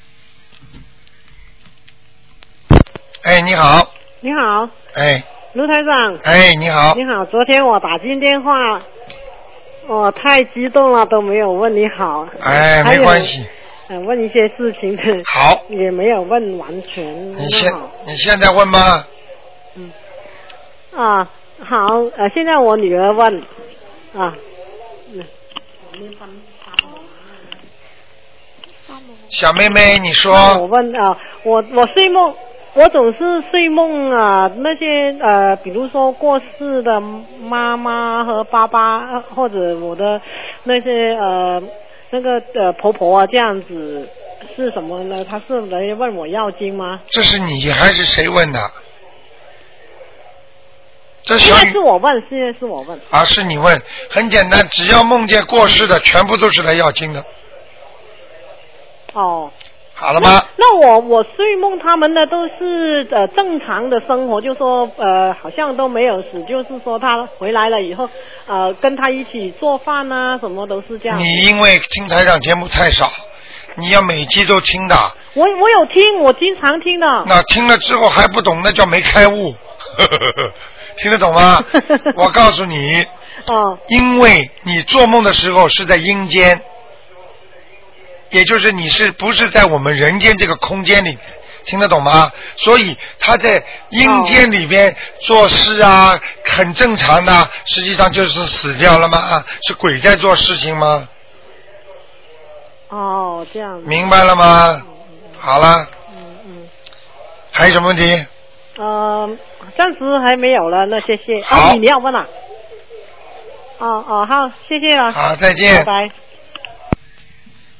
[3.27, 3.85] 哎，你好，
[4.21, 5.21] 你好，哎，
[5.55, 6.17] 卢台长。
[6.23, 8.81] 哎，你好，你好，昨天我打进电话，
[9.89, 12.25] 我太激动了，都没有问你好。
[12.41, 13.45] 哎，没关系。
[13.89, 15.03] 呃，问一些事情的。
[15.25, 15.61] 好。
[15.69, 17.35] 也没有问完全。
[17.35, 17.73] 你现
[18.05, 19.05] 你现在问吗？
[19.75, 19.91] 嗯
[20.97, 21.29] 啊，
[21.65, 21.77] 好，
[22.17, 23.43] 呃，现在我女儿问，
[24.17, 24.35] 啊，
[29.31, 32.33] 小妹妹，你说我，问啊，我我睡梦，
[32.77, 40.21] 我总是睡梦啊，那些呃，比如说过世的妈妈和爸爸，呃或者我的
[40.65, 41.62] 那些呃
[42.11, 44.07] 那个呃婆婆啊，这样子
[44.55, 45.25] 是什么呢？
[45.25, 47.01] 他是来问我要经吗？
[47.09, 48.61] 这是你还是谁问的？
[51.23, 53.01] 这现在是我问，现在是我问。
[53.11, 57.25] 啊，是你问，很简单，只要梦见过世的，全部都是来要经的，
[59.15, 59.51] 哦。
[59.99, 60.43] 好了吗？
[60.57, 68.09] 那我我睡梦他们呢都是呃正常的生活，就说呃好像都没有死，就是说他回来了以后
[68.47, 71.17] 呃跟他一起做饭啊，什么都是这样。
[71.19, 73.11] 你因为听台长节目太少，
[73.77, 74.95] 你要每期都听的，
[75.35, 77.25] 我我有听，我经常听的。
[77.27, 79.55] 那听了之后还不懂，那叫没开悟，
[80.99, 81.65] 听得懂吗？
[82.17, 83.03] 我告诉你，
[83.49, 86.61] 哦因为你做梦的时候是在阴间，
[88.31, 91.19] 也就是你是不是在我们人间这个空间里面，
[91.65, 92.33] 听得懂吗？
[92.57, 99.45] 所以他在阴间里边做事啊，很正常的，实际上就是死掉了吗？
[99.67, 101.09] 是鬼在做事情吗？
[102.89, 103.81] 哦，这样。
[103.85, 104.83] 明白了吗？
[105.39, 106.69] 好了，嗯嗯。
[107.51, 108.27] 还有什么问题？
[108.79, 109.29] 呃，
[109.77, 111.43] 暂时还没有了，那谢谢。
[111.45, 112.27] 好啊，你你要问了？
[113.79, 115.11] 哦哦，好，谢谢了。
[115.12, 116.26] 好再见拜拜。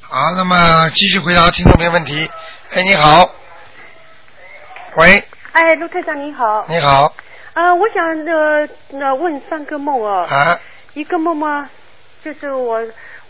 [0.09, 2.31] 好，那么继续回答听众朋友问题。
[2.73, 3.29] 哎，你好，
[4.95, 6.65] 喂，哎，陆台长你好。
[6.69, 7.13] 你好，
[7.53, 8.65] 啊、我想呃
[8.97, 10.25] 呃问三个梦哦。
[10.29, 10.57] 啊，
[10.93, 11.69] 一个梦嘛，
[12.23, 12.81] 就是我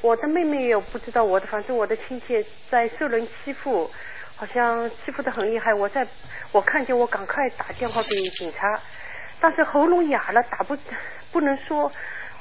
[0.02, 3.90] 我的妹妹也不知道我的，反正我的亲戚在受人欺负，
[4.36, 5.74] 好像欺负的很厉害。
[5.74, 6.06] 我在
[6.52, 8.80] 我看见我赶快打电话给警察，
[9.42, 10.78] 但是喉咙哑了，打不
[11.32, 11.92] 不能说，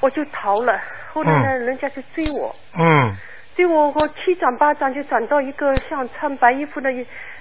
[0.01, 0.79] 我就逃了。
[1.15, 2.55] 后来呢，人家就追我。
[2.79, 3.17] 嗯，
[3.57, 6.91] 追我，我七转八转就转到一个像穿白衣服的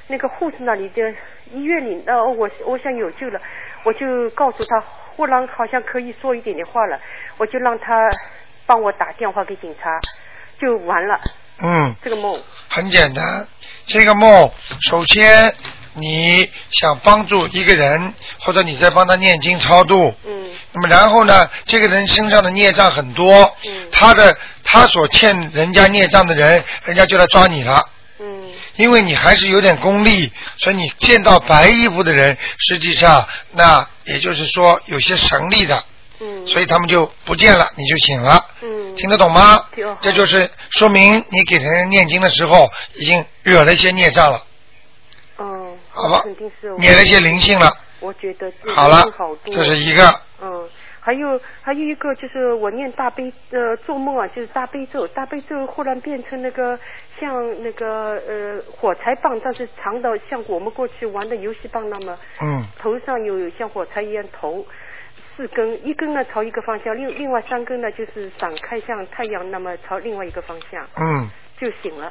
[0.07, 1.13] 那个护士那里的
[1.51, 3.41] 医院里，那，我我想有救了，
[3.83, 4.79] 我就告诉他，
[5.15, 6.97] 忽然好像可以说一点点话了，
[7.37, 8.09] 我就让他
[8.65, 9.99] 帮我打电话给警察，
[10.57, 11.19] 就完了
[11.61, 12.41] 嗯，这个梦。
[12.69, 13.47] 很简单，
[13.85, 14.49] 这个梦，
[14.89, 15.53] 首先
[15.95, 27.81] 你想帮助一个人，或者你在帮他念经超度，嗯那么然后呢，这个人身上的孽障很多，嗯他的他所欠人家孽障的人，人家就来抓你了。
[28.19, 35.81] 嗯因为你还是有点功力，所以你见到白衣服的人，实际上那也就是说有些神力的，
[36.19, 36.45] 嗯。
[36.45, 38.45] 所以他们就不见了，你就醒了。
[38.61, 38.93] 嗯。
[38.97, 39.97] 听得懂吗听？
[40.01, 44.43] 这就是说明你给人念经的时候，已经惹了一些孽障了，嗯。
[45.95, 46.77] 好吧肯定是我。
[46.77, 47.71] 惹了些灵性了。
[48.01, 49.03] 我觉得这好了，
[49.45, 50.03] 这是一个。
[50.41, 56.77] 嗯，还有还有一个就是我念大悲呃做梦啊，就是大悲咒，大悲咒忽然变成那个
[57.19, 64.65] 像那个呃火柴棒，但是长的像我们过去玩的游戏棒那么，嗯头上有像火柴一样头。
[65.37, 71.29] 四根，一根呢朝一个方向，另另外三根呢就是散开，像太阳那么朝另外一个方向，嗯，
[71.59, 72.09] 就醒了。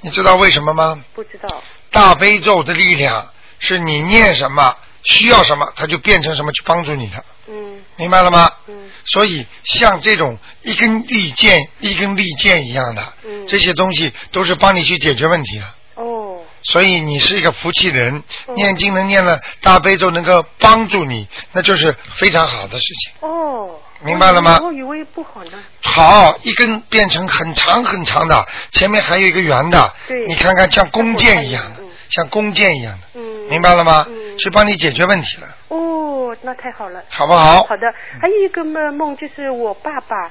[0.00, 1.00] 你知道为什么吗？
[1.14, 7.82] 不知道，大悲咒的力量是你念什么，需要什么，它就变成什么去帮助你的，嗯。
[7.96, 8.50] 明白了吗？
[8.66, 8.90] 嗯。
[9.04, 13.46] 所以像这种一根利剑、一根利剑一样的，嗯。
[13.46, 15.64] 这些东西都是帮你去解决问题的。
[15.94, 23.28] 哦，所以你是一个福气人，嗯念经能念了大悲咒，能够帮助你，那就是非常好的事情。
[23.28, 25.58] 哦，明白了吗我以为不好呢。
[25.82, 34.06] 好，一根变成很长很长的，前面还有一个圆的，对你看看像弓箭一样的，像弓箭一样的，嗯，明白了吗？
[34.08, 37.02] 嗯，去帮你解决问题了，哦，那太好了。
[37.08, 37.64] 好不好？
[37.64, 40.30] 好的，还有一个梦梦就是我爸爸，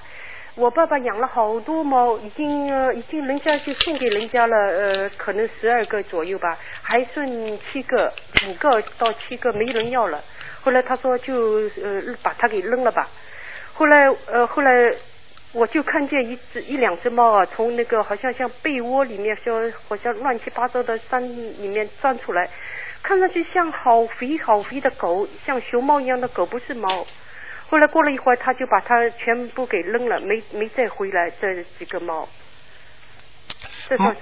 [0.56, 8.14] 我爸爸养了好多猫，已经已经人家就送给人家了，呃，可能十二个左右吧，还剩七个，
[8.48, 10.22] 五个到七个没人要了。
[10.62, 13.08] 后来他说就呃把它给扔了吧，
[13.78, 14.94] 后来呃后来。
[15.54, 22.48] 我就看见一只一两只猫啊，从那个好像像被窝里面，说好像乱七八糟的山里面钻出来，
[23.02, 27.08] 看上去像好肥好肥的狗，像熊猫一样的狗，不是猫。
[27.70, 32.28] 后来过了一会儿，他就把它全部给扔了，没没再回来这几个猫。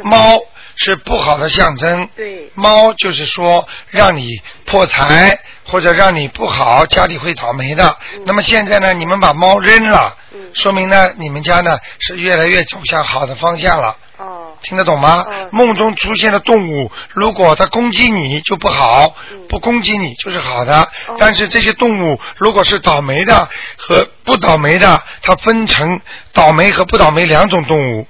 [0.04, 0.40] 猫
[0.76, 7.98] 是不好的象征，对，猫就是说让你破财或者让你不好，家里会倒霉的。
[8.26, 13.98] 那么现在呢，你们把猫扔了，嗯，说明呢你们家呢是越来越走向好的方向了。
[14.18, 15.26] 哦，听得懂吗？
[15.30, 20.82] 嗯梦中出现的动物，如果它攻击你就不好，嗯不攻击你就是好的。
[21.08, 26.02] 哦但是这些动物如果是倒霉的和不倒霉的，它分成
[26.34, 28.08] 倒霉和不倒霉两种动物。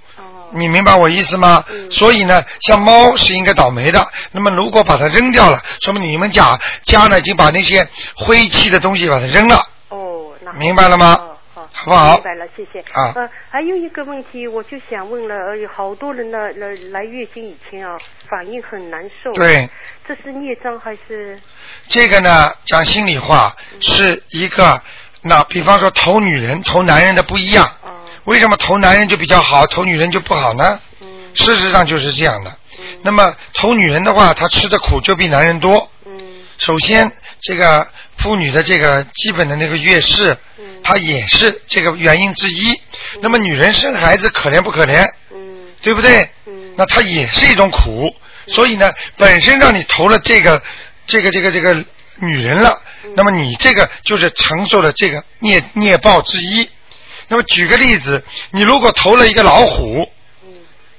[0.55, 1.63] 哦，你明白我意思吗？
[1.69, 4.07] 嗯所以呢，像猫是应该倒霉的。
[4.31, 9.55] 那么如果把它扔掉了，说明你们家家呢已经把那些灰气的东西把它扔了，
[9.89, 11.13] 哦，那明白了吗？
[11.21, 12.79] 哦，好，好不好明白了，谢谢。
[12.93, 17.97] 啊呃，还有一个问题，我就想问了，呃，有好多人呢来来月经以前啊，
[18.29, 19.33] 反应很难受。。
[19.33, 19.69] 对，
[20.07, 21.39] 这是孽障还是？
[21.87, 24.81] 这个呢，讲心里话，是一个
[25.21, 27.69] 那比方说投女人、投男人的不一样。
[28.25, 30.79] 哦，为什么投男人就比较好，投女人就不好呢？
[31.01, 32.57] 嗯事实上就是这样的。
[32.79, 35.89] 嗯那么投女人的话，她吃的苦就比男人多。
[36.05, 36.13] 嗯
[36.57, 37.11] 首先，
[37.41, 42.79] 这个妇女的这个基本的那个月事，嗯它也是这个原因之一。
[43.21, 45.07] 那么女人生孩子可怜不可怜？
[45.33, 46.29] 嗯对不对？
[46.47, 48.13] 嗯那它也是一种苦。
[48.47, 50.61] 所以呢，本身让你投了这个
[51.05, 51.73] 这个这个这个
[52.17, 56.69] 女人了，嗯那么你这个就是承受了这个孽孽报之一。
[57.27, 60.09] 那么举个例子，你如果投了一个老虎，
[60.43, 60.53] 嗯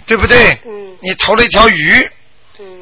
[0.06, 0.58] 对不对？
[0.64, 2.08] 嗯你投了一条鱼，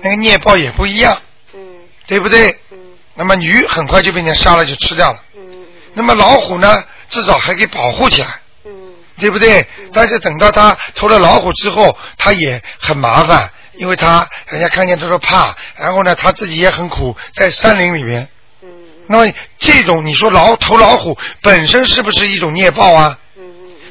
[0.00, 1.20] 那嗯个孽报也不一样，
[1.54, 1.60] 嗯
[2.06, 2.50] 对不对？
[2.70, 2.78] 嗯
[3.14, 5.22] 那么鱼很快就被人家杀了，就吃掉了。
[5.36, 8.28] 嗯那么老虎呢，至少还可以保护起来，
[8.64, 8.72] 嗯
[9.18, 9.66] 对不对？
[9.92, 18.28] 但是等到他投了老虎之后，他也很麻烦，因为他人家看见他说怕，然后呢他自己也很苦，在山林里面。
[18.62, 18.68] 嗯
[19.06, 23.18] 那么这种你说老投老虎本身是不是一种孽报啊？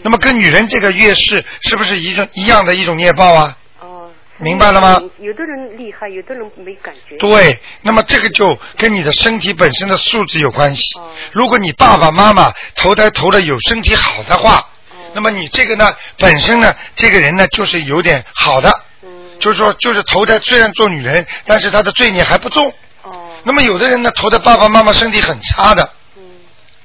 [0.03, 3.57] 那么跟女人这个月事是不是一种一样的一种孽报啊？
[3.79, 5.01] 哦，明白了吗？
[5.19, 7.17] 有的人厉害，有的人没感觉。
[7.17, 11.09] 对，那么这个就跟你的身体本身的素质有关系哦。
[11.31, 14.57] 如果你爸爸妈妈投胎投的有身体好的话，
[14.91, 18.69] 哦那么你这个呢，本身呢，这个人呢就是有点好的，
[19.03, 22.67] 嗯就是说就是投胎虽然做女人，但是他的罪孽还不重。
[23.03, 25.89] 哦那么有的人呢，投的爸爸妈妈身体很差的，嗯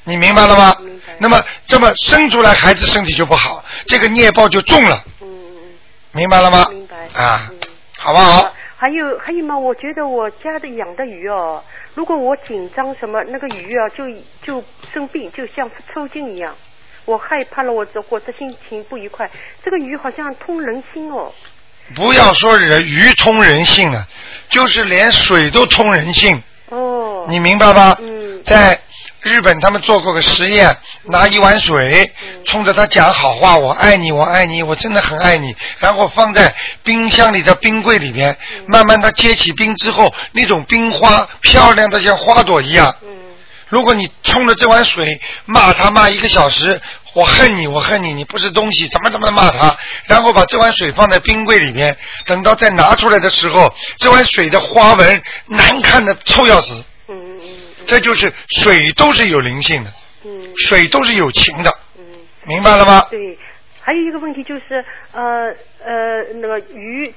[0.08, 0.74] 你明白了吗？
[1.18, 5.68] 那么这么生出来孩子身体就不好，这个孽报就重了，嗯嗯嗯
[6.12, 6.74] 明白了吗嗯，？
[6.76, 7.58] 明白啊嗯，
[7.98, 8.52] 好不好？
[8.76, 11.62] 还有还有嘛，我觉得我家的养的鱼哦，
[11.94, 14.04] 如果我紧张什么，那个鱼啊就
[14.42, 16.54] 就生病，就像抽筋一样。
[17.04, 19.30] 我害怕了，我这我这心情不愉快。
[19.64, 21.32] 这个鱼好像通人心哦。
[21.94, 24.06] 不要说人鱼通人性了，
[24.48, 27.26] 就是连水都通人性，哦。
[27.28, 27.98] 你明白吧？
[28.00, 28.80] 嗯在
[29.22, 36.54] 日本，他们做过个实验，拿一碗水，嗯冲着他讲好话，我爱你，我爱你，我真的很爱你，然后放在
[36.84, 42.94] 冰箱里的冰柜里边，嗯慢慢它结起冰之后，那种冰花漂亮的像花朵一样。
[43.02, 43.08] 嗯
[43.70, 46.80] 如果你冲着这碗水骂他骂一个小时，
[47.12, 49.76] 我恨你，我恨你，你不是东西，怎么怎么骂他，
[50.06, 56.82] 然后把这碗水放在冰柜里面，等到再拿出来的时候，这碗水的花纹难看的臭要死。
[57.88, 59.90] 这就是水都是有灵性的，
[60.24, 62.04] 嗯水都是有情的，嗯。
[62.44, 63.06] 明白了吗？
[63.10, 63.36] 对，
[63.80, 65.48] 还有一个问题就是，呃
[65.82, 67.12] 呃，那个鱼，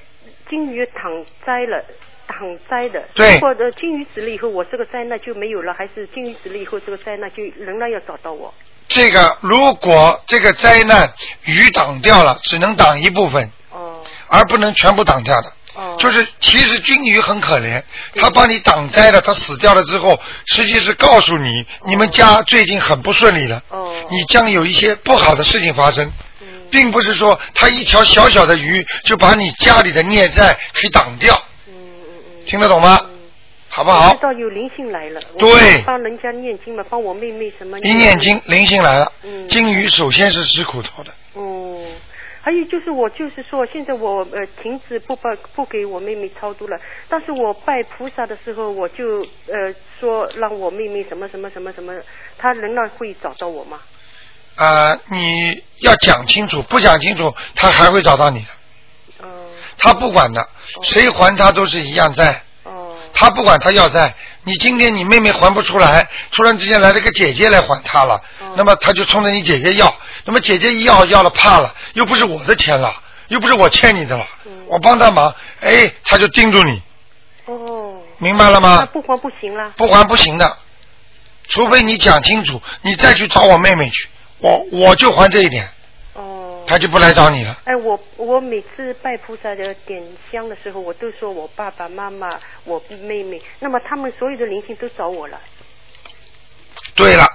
[0.48, 1.84] 金鱼躺灾了，
[2.26, 3.02] 躺灾的。
[3.14, 8.52] 对如果的金鱼死了以后，我这个灾难就没有了，还是金鱼死了以后，这个灾难就仍然要找到我？
[8.88, 11.08] 这个如果这个灾难
[11.44, 15.52] 鱼挡掉了，只能挡一部分，哦而不能全部挡掉的。
[15.74, 15.96] 哦。
[15.98, 17.82] 就是其实金鱼很可怜，
[18.14, 23.92] 它帮你挡灾了，它死掉了之后，实际是告诉你，你们家最近很不顺利了，哦。
[24.10, 26.46] 你将有一些不好的事情发生，嗯。
[26.70, 31.34] 并不是说它一条小小的鱼就把你家里的孽债可以挡掉，
[31.66, 32.46] 嗯嗯嗯。
[32.46, 32.98] 听得懂吗？
[33.04, 33.08] 嗯。
[33.74, 34.12] 好不好？
[34.16, 34.20] 知？
[34.20, 35.80] 道有灵性来了，对。
[35.86, 39.48] 帮人家念经嘛，帮我妹妹什么一念经，灵性来了，嗯。
[39.48, 41.80] 金鱼首先是吃苦头的，哦，
[42.42, 46.76] 还有就是我就是说，现在我呃停止不把不给我妹妹超度了，
[47.08, 51.94] 但是我拜菩萨的时候，我就呃说让我妹妹什么什么什么什么，
[52.36, 53.78] 她仍然会找到我吗？
[54.56, 58.46] 啊、你要讲清楚，不讲清楚，她还会找到你的。
[59.22, 59.28] 嗯、
[59.78, 60.44] 他不管的，
[60.82, 62.42] 谁还她都是一样债。
[63.12, 69.94] 哦他不管他要债，你今天你妹妹还不出来，突然之间来了个姐姐来还他了，哦那么他就冲着你姐姐要，
[70.24, 72.92] 那么姐姐一要要了怕了，又不是我的钱了，
[73.28, 76.82] 又不是我欠你的了，嗯我帮他忙，哎，他就盯住你，
[77.44, 78.88] 哦，明白了那吗？
[78.92, 79.72] 不还不行了。
[79.76, 80.56] 不还不行的，
[81.48, 85.68] 除非你讲清楚，你再去找我妹妹去，我我就还这一点，哦。
[86.66, 87.56] 他就不来找你了。
[87.64, 92.28] 哎，我我每次拜菩萨的点香的时候，我都说我爸爸妈妈、
[92.64, 95.40] 我妹妹，那么他们所有的灵性都找我了，
[96.94, 97.26] 对了。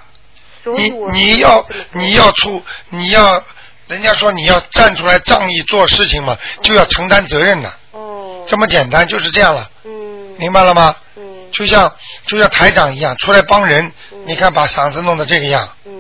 [0.76, 3.42] 你你要你要出你要，
[3.88, 10.36] 人家说你要站出来仗义做事情嘛，就要承担责任的，哦，这么简单，就是这样了，嗯。
[10.38, 10.94] 明白了吗？
[11.16, 11.24] 嗯。
[11.54, 11.90] 就像
[12.26, 14.24] 就像台长一样，出来帮人，嗯。
[14.26, 15.97] 你看把嗓子弄得这个样，嗯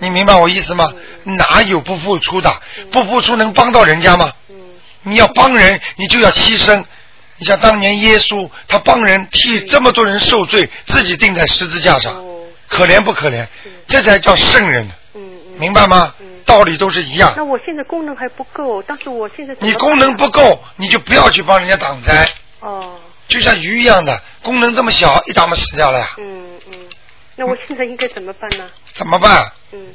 [0.00, 0.92] 你明白我意思吗？
[1.24, 2.52] 哪有不付出的？
[2.90, 4.32] 不付出能帮到人家吗？
[4.48, 4.56] 嗯
[5.02, 6.84] 你要帮人，你就要牺牲。
[7.38, 13.46] 你像当年耶稣，他帮人替这么多人受罪，自己钉在十字架上，哦可怜不可怜？
[13.86, 15.58] 这才叫圣人，嗯嗯。
[15.58, 16.26] 明白吗嗯？
[16.44, 17.42] 道理都是一样那。
[17.44, 22.28] 我现在功能还不够，但是我现在你功能不够，你就不要去帮人家挡灾。
[22.60, 26.78] 哦，就像鱼一样的，功能这么小，一打嘛死掉了呀，嗯嗯，
[27.40, 28.68] 那我现在应该怎么办呢？
[28.92, 29.50] 怎么办？
[29.72, 29.94] 嗯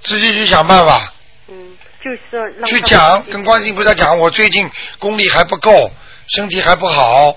[0.00, 1.12] 自己去想办法，
[1.48, 5.90] 嗯，就是说让去讲，跟观世音菩萨讲，我最近功力还不够，
[6.28, 7.36] 身体还不好。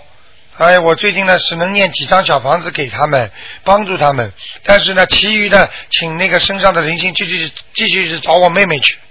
[0.57, 3.29] 哎，我最近呢只能念几张小房子给他们，
[3.65, 4.31] 帮助他们。
[4.63, 9.08] 但是呢，其余的请那个身上的灵性继续继续去找我妹妹去，嗯。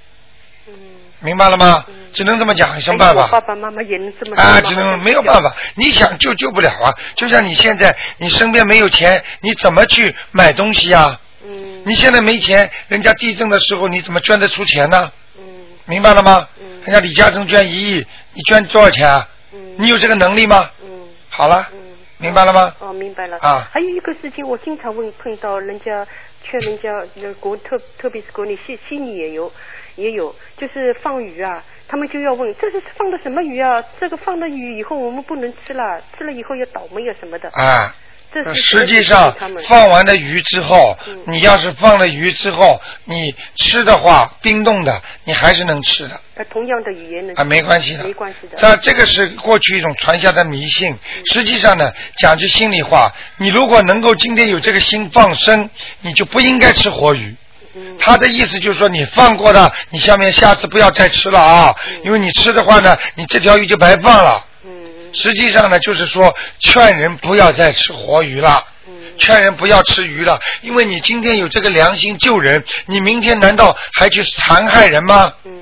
[1.20, 1.84] 明白了吗？
[1.88, 3.40] 嗯只能这么讲，有什么办哎爸？
[3.40, 5.42] 爸妈妈也能这么说啊，只能没有办。
[5.42, 6.90] 法，你想救救不了啊！
[7.14, 11.20] 就像你现在，你身边没有钱，你怎么去买东西啊？
[11.44, 15.12] 嗯你现在没钱，人家地震的时候你怎么捐得出钱呢？
[15.38, 15.44] 嗯
[15.84, 16.48] 明白了吗？
[16.60, 19.28] 嗯人家李嘉诚捐一亿，你捐多少钱啊？
[19.52, 20.70] 嗯你有这个能力吗？
[20.82, 20.88] 嗯
[21.28, 21.78] 好了，嗯，
[22.16, 22.74] 明白了吗？
[22.78, 23.36] 哦，明白了。
[23.42, 26.06] 啊还有一个事情，我经常问碰到人家
[26.42, 26.90] 劝人家，
[27.22, 29.52] 呃国特特别是国内悉悉尼也有
[29.98, 33.82] 也有，就是放鱼啊，他们就要问这是放的什么鱼啊？
[34.00, 37.50] 这个放的鱼以后我们不能吃了，吃了以后要倒霉啊什么的。
[37.50, 37.94] 啊，
[38.32, 39.34] 这是实际上
[39.66, 46.20] 放完了鱼之后嗯，你要是放了鱼之后，你吃的话，冰冻的，你还是能吃的。
[46.36, 48.56] 呃同样的语言能啊，没关系的，没关系的。
[48.56, 50.96] 这这个是过去一种传下的迷信。
[51.32, 55.68] 实际上呢，讲句心里话，你如果能够今天有这个心放生，
[56.02, 57.34] 你就不应该吃活鱼。
[57.78, 64.44] 嗯他的意思就是说，你放过的，你下面下次不要再吃了啊，因为你吃的话呢，你这条鱼就白放了。
[64.64, 64.70] 嗯
[65.12, 68.64] 实际上呢，就是说劝人不要再吃活鱼了。
[68.86, 75.32] 嗯劝人不要吃鱼了，因为你今天有这个良心救人，你明天难道还去残害人吗？
[75.44, 75.52] 嗯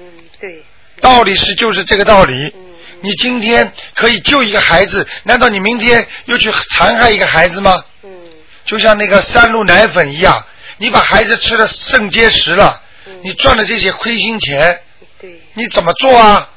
[0.40, 0.62] 对
[1.00, 2.52] 道理是就是这个道理。
[2.54, 2.62] 嗯
[3.02, 7.82] 你今天可以救一个孩子，难道你明天又去残害一个孩子吗？
[8.02, 8.10] 嗯
[8.64, 10.44] 就像那个三鹿奶粉一样，
[10.78, 14.80] 你把孩子吃的肾结石了，嗯你赚了这些亏心钱，
[15.20, 16.50] 对你怎么做啊？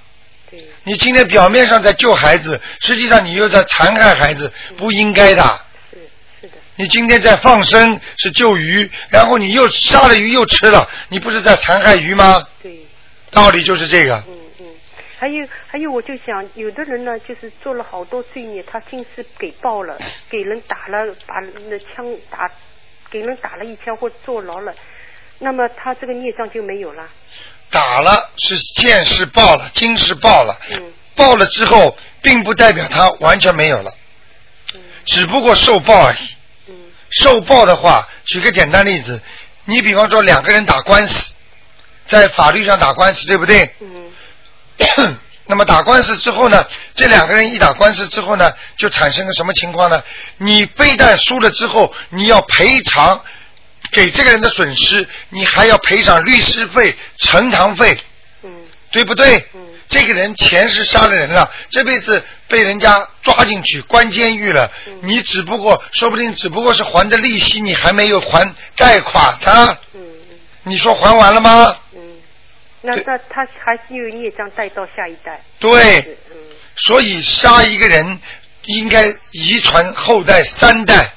[0.49, 5.43] 对你今天表面上在救孩子，实际上你又在残害孩子，不应该的。
[5.91, 5.99] 是
[6.41, 12.45] 是的你今天在放生是救鱼，然后你又杀了鱼又吃了，你不是在残害鱼吗？
[12.63, 12.79] 对。
[13.31, 14.15] 道理就是这个。
[14.27, 14.65] 嗯嗯，
[15.19, 19.99] 还有还有，我就想，有的人呢，就是做了好多罪孽，他今世给报了，
[20.31, 21.35] 给人打了，把
[21.69, 22.49] 那枪打，
[23.09, 24.73] 给人打了一枪或坐牢了，
[25.39, 27.07] 那么他这个孽障就没有了。
[27.69, 33.91] 打了是见识报了，今世报了，嗯报了之后，并不代表他完全没有了，
[34.73, 36.35] 嗯只不过受报而已。
[36.67, 36.75] 嗯
[37.09, 39.21] 受报的话，举个简单例子，
[39.65, 41.33] 你比方说两个人打官司，
[42.07, 43.69] 在法律上打官司，对不对？
[43.79, 44.08] 嗯
[45.49, 50.03] 那么打官司之后呢，这两个人一打官司之后呢，就产生个什么情况呢？
[50.37, 53.19] 你非但输了之后，你要赔偿
[53.91, 57.97] 给这个人的损失，你还要赔偿律师费、呈堂费，
[58.43, 58.51] 嗯
[58.91, 59.43] 对不对？
[59.55, 64.71] 嗯这个人前世杀了人了，这辈子被人家抓进去关监狱了，
[65.01, 71.75] 你只不过说不定只不过是还的利息，你还没有还贷款他，嗯嗯你说还完了吗？
[71.95, 71.99] 嗯，
[72.81, 75.41] 那对那他还是有孽障带到下一代。
[75.59, 75.99] 对，
[76.31, 76.37] 嗯
[76.75, 78.19] 所以杀一个人
[78.65, 81.11] 应该遗传后代三代。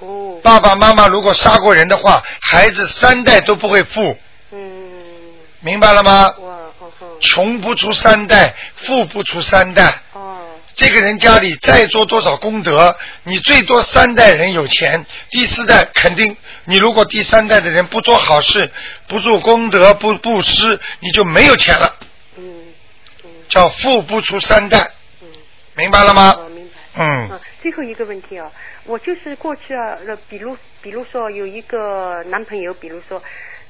[0.00, 4.16] 哦爸爸妈妈如果杀过人的话，孩子三代都不会富，
[4.52, 4.58] 嗯
[5.60, 6.34] 明白了吗？
[6.38, 9.94] 哇哦吼穷不出三代，富不出三代。
[10.12, 10.22] 哦
[10.74, 16.36] 这个人家里再做多少功德，你最多三代人有钱，第四代肯定
[16.66, 18.70] 你如果第三代的人不做好事，
[19.08, 21.96] 不做功德，不布施，你就没有钱了，
[22.36, 22.64] 嗯
[23.24, 24.90] 嗯叫富不出三代，
[25.22, 25.28] 嗯
[25.76, 26.34] 明白了吗？
[26.36, 26.72] 哦明白。
[26.98, 28.50] 嗯啊，最后一个问题啊，
[28.84, 33.22] 我就是过去啊，呃，比如比如说有一个男朋友，比如说，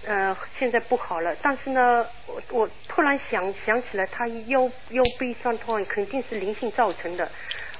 [0.06, 7.28] 呃，现在不好了，但是呢，我我突然想想起来，他腰腰背酸痛肯定是灵性造成的。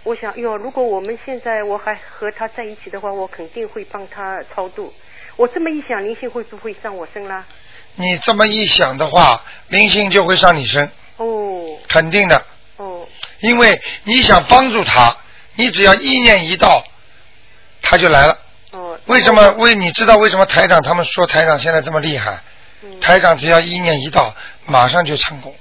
[0.03, 4.93] 我想，哟，如果我们现在我还和他在一起的话，我肯定会帮他超度。
[5.37, 7.45] 我这么一想，灵性会不会上我身啦？
[7.95, 12.45] 你这么一想的话，灵性就会上你身，哦肯定的，
[12.77, 13.07] 哦
[13.41, 15.17] 因为你想帮助他，
[15.55, 16.85] 你只要意念一到，
[17.81, 18.39] 他就来了。
[18.73, 18.99] 哦。
[19.07, 19.51] 为什么？
[19.53, 22.41] 为你知道为什么台长他们说台长现在这么厉害？
[22.83, 24.35] 嗯台长只要意念一到，
[24.67, 25.55] 马上就成功。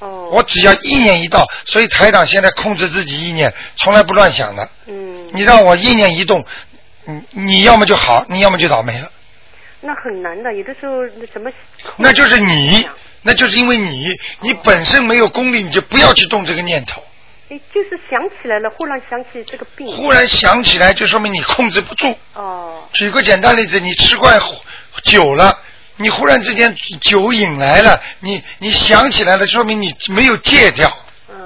[0.00, 0.28] 哦。
[0.32, 4.68] 我只要意念一到，所以台长现在控制自己意念，从来不乱想的。
[4.86, 5.28] 嗯。
[5.32, 6.44] 你让我意念一动，
[7.04, 9.10] 你你要么就好，你要么就倒霉了。
[9.80, 11.50] 那很难的，有的时候那怎么？
[11.96, 12.88] 那就是你，
[13.22, 17.02] 那就是因为你，你本身没有功力，你就不要去动这个念头。
[17.48, 19.86] 哎，就是想起来了，忽然想起这个病。
[19.96, 22.14] 忽然想起来，就说明你控制不住。
[22.34, 22.88] 哦。
[22.92, 24.38] 举个简单例子，你吃惯
[25.04, 25.56] 酒了，
[25.96, 30.92] 你忽然之间酒瘾来了，你你想起来了，说明你没有戒掉。
[31.30, 31.36] 嗯。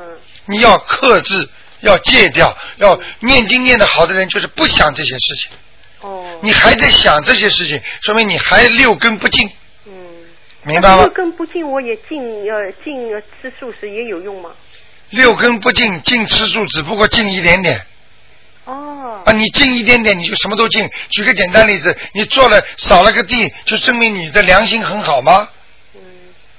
[0.46, 1.48] 你要克制，
[1.80, 5.50] 要戒掉，要念经念得好的人就是不想这些事情。
[6.02, 6.38] 哦。
[6.42, 9.48] 你还在想这些事情，说明你还六根不净。
[9.86, 9.92] 嗯。
[10.64, 11.08] 明白吗六？
[11.08, 14.50] 根不净，我也净呃净呃吃素食也有用吗？
[15.10, 17.80] 六根不净，净吃素只不过净一点点。
[18.64, 19.22] 哦。
[19.24, 20.88] 啊，你净一点点，你就什么都净。
[21.10, 25.48] 举个简单例子，你做了扫了个地，就证明你的良心很好吗？
[25.94, 26.00] 嗯。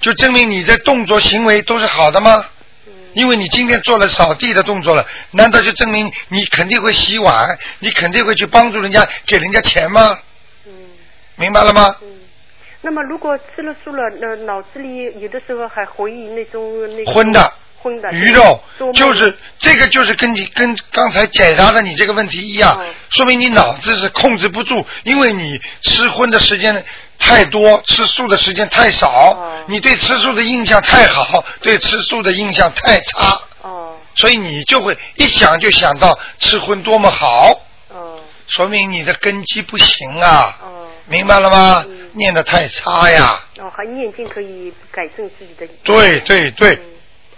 [0.02, 2.46] 就证明你的动作行为都是好的吗？
[3.14, 10.18] 因为你今天做了扫地的动作了，难道就证明你肯定会洗碗，你肯定会去帮助人家，给人家钱吗？
[10.66, 10.72] 嗯。
[11.36, 11.96] 明白了吗？
[12.02, 12.20] 嗯
[12.86, 16.62] 那么如果吃了素了，那脑子里有的时候还回忆那种
[16.98, 17.54] 那种荤的
[17.84, 18.12] 荤的。
[18.14, 18.60] 鱼肉
[18.94, 26.84] 就是这个，就是跟你跟刚才解答的你这个问题一样，说明你脑子是控制不住，因为你吃荤的时间
[27.20, 33.98] 太多，吃素的时间太少，你对吃素的印象太好，对吃素的印象太差，哦。
[34.16, 37.60] 所以你就会一想就想到吃荤多么好，
[37.90, 38.20] 哦。
[38.48, 40.88] 说明你的根基不行啊，哦。
[41.08, 41.86] 明白了吗？
[42.16, 45.68] 念的太差呀，哦，还念经可以改正自己的。
[45.84, 46.80] 对对对，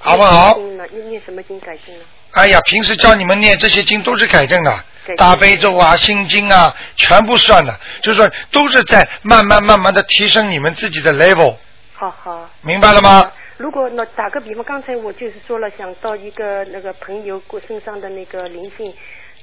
[0.05, 0.55] 好不好？
[0.91, 2.05] 念念什么经改正呢？
[2.33, 4.83] 哎呀，平时教你们念这些经都是改正的
[5.17, 11.55] 大悲咒啊、心经啊，全部算的，就是说都是在慢慢慢慢的提升你们自己的 level，
[11.95, 12.47] 好好。
[12.61, 13.31] 明白了吗？
[13.57, 18.93] 如果那打个比方，刚才我就是说了，想到一个那个朋友过身上的那个灵性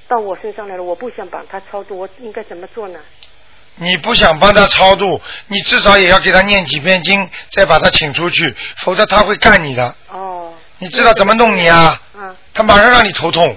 [0.07, 3.01] 到我身上来了，我不想把他超度，我应该怎么做呢？
[3.77, 9.95] 你不想帮他超度，你至少也要给他念几遍经，再把他请出去，否则他会干你的。
[10.09, 10.53] 哦。
[10.79, 12.01] 你知道怎么弄你啊？
[12.15, 12.35] 啊。
[12.53, 13.57] 他马上让你头痛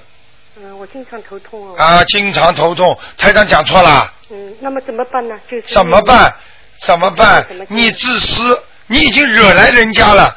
[0.57, 1.75] 嗯，我经常头痛哦。
[1.77, 2.97] 啊，经常头痛。
[3.17, 5.35] 台长讲错了，嗯，那么怎么办呢？
[5.51, 6.33] 就是怎么办？
[6.79, 7.45] 怎么办？
[7.67, 10.35] 你自私，你已经惹来人家了。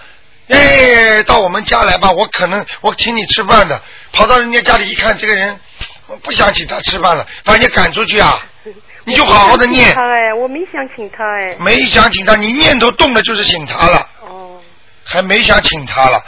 [0.49, 3.81] 哎，到我们家来吧，我可能我请你吃饭的，
[4.13, 5.59] 跑到人家家里一看，这个人
[6.07, 8.45] 我不想请他吃饭了，把人家赶出去啊！
[9.09, 11.57] 你就好好的念他哎，我没想请他哎。
[11.59, 14.61] 没想请他，你念头动了就是请他了，哦。
[15.03, 16.23] 还没想请他了。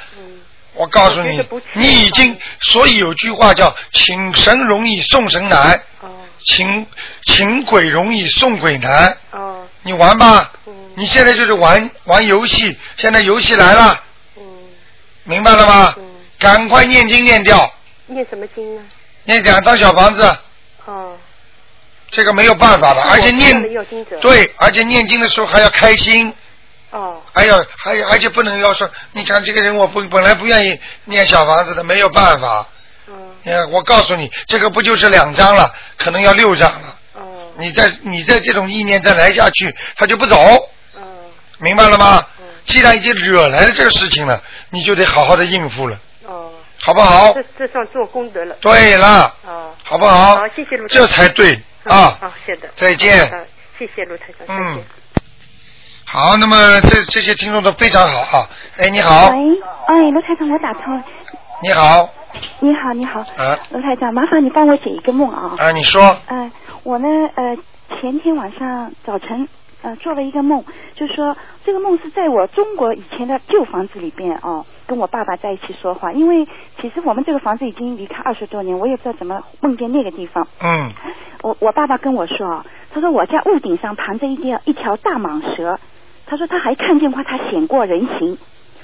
[0.72, 5.78] 我告诉你你已经，所以有句话叫“请神容易送神难”，
[6.40, 6.86] 请
[7.24, 9.14] 请鬼容易送鬼难。
[9.32, 9.66] 哦。
[9.82, 10.50] 你玩吧，
[10.94, 14.02] 你现在就是玩玩游戏，现在游戏来了，
[15.24, 15.94] 明白了吗？
[16.38, 17.70] 赶快念经念掉，
[18.06, 18.82] 念什么经呢？
[19.24, 20.24] 念两张小房子，
[20.86, 21.16] 哦。
[22.10, 23.54] 这个没有办法的，而且念。
[24.20, 26.32] 对，而且念经的时候还要开心。
[26.90, 27.20] 哦。
[27.32, 32.66] 还要还有，而且不能要说，你看这个人，我不本来不愿意念小房子的，没有办法。
[33.08, 33.70] 嗯。
[33.70, 36.98] 我告诉你，这个不就是两张了，可能要六张了。
[37.14, 37.22] 哦。
[37.58, 40.36] 你再你再这种意念再来下去，他就不走。
[40.96, 41.02] 嗯。
[41.58, 42.26] 明白了吗？
[42.66, 47.42] 既然已经惹来了这个事情了，你就得好好的应付了，哦，好不好这？
[47.58, 48.54] 这算做功德了。
[48.60, 50.36] 对了，哦，好不好？
[50.36, 51.06] 好，谢谢卢台这。
[51.06, 52.18] 才对嗯啊。
[52.20, 52.68] 好，谢的。
[52.76, 53.26] 再见
[53.78, 54.46] 谢谢卢台长。
[54.46, 54.84] 再嗯见。
[56.04, 58.48] 好，那么这这些听众都非常好啊。
[58.78, 59.36] 哎，你好，喂，
[59.86, 61.04] 哎，卢台长，我打通了。
[61.62, 62.08] 你好，
[62.60, 65.54] 你好，你好，啊卢台长，麻烦你帮我解一个梦啊。
[65.58, 66.50] 啊，你说，呃，
[66.82, 67.06] 我呢，
[67.36, 67.56] 呃，
[68.00, 69.48] 前天晚上早晨，
[69.82, 70.64] 呃，做了一个梦，
[70.94, 76.12] 就是说这个梦是在我中国以前的旧房子里边哦，跟我爸爸在一起说话。
[76.12, 76.46] 因为
[76.80, 80.46] 其实我们这个房子已经离开二十多年，我也不知道怎么梦见那个地方。
[80.62, 80.92] 嗯，
[81.42, 85.78] 我我爸爸跟我说啊，他说我家屋顶上盘着一条一条大蟒蛇，
[86.26, 88.38] 他说他还看见过它显过人形。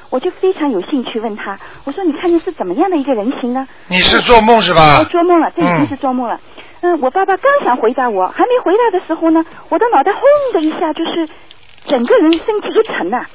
[0.09, 3.67] 我就非常有兴趣问他，我说你看见是怎么样的一个人形呢？
[3.89, 5.05] 你是做梦是吧我？
[5.07, 6.37] 做梦了，这已经嗯是做梦了。
[6.37, 6.63] 嗯，
[7.01, 10.23] 我爸爸刚想回答我，还没回答的时候呢，我的脑袋轰
[10.53, 11.29] 的一下，就是
[11.87, 13.27] 整个人身体一沉呐、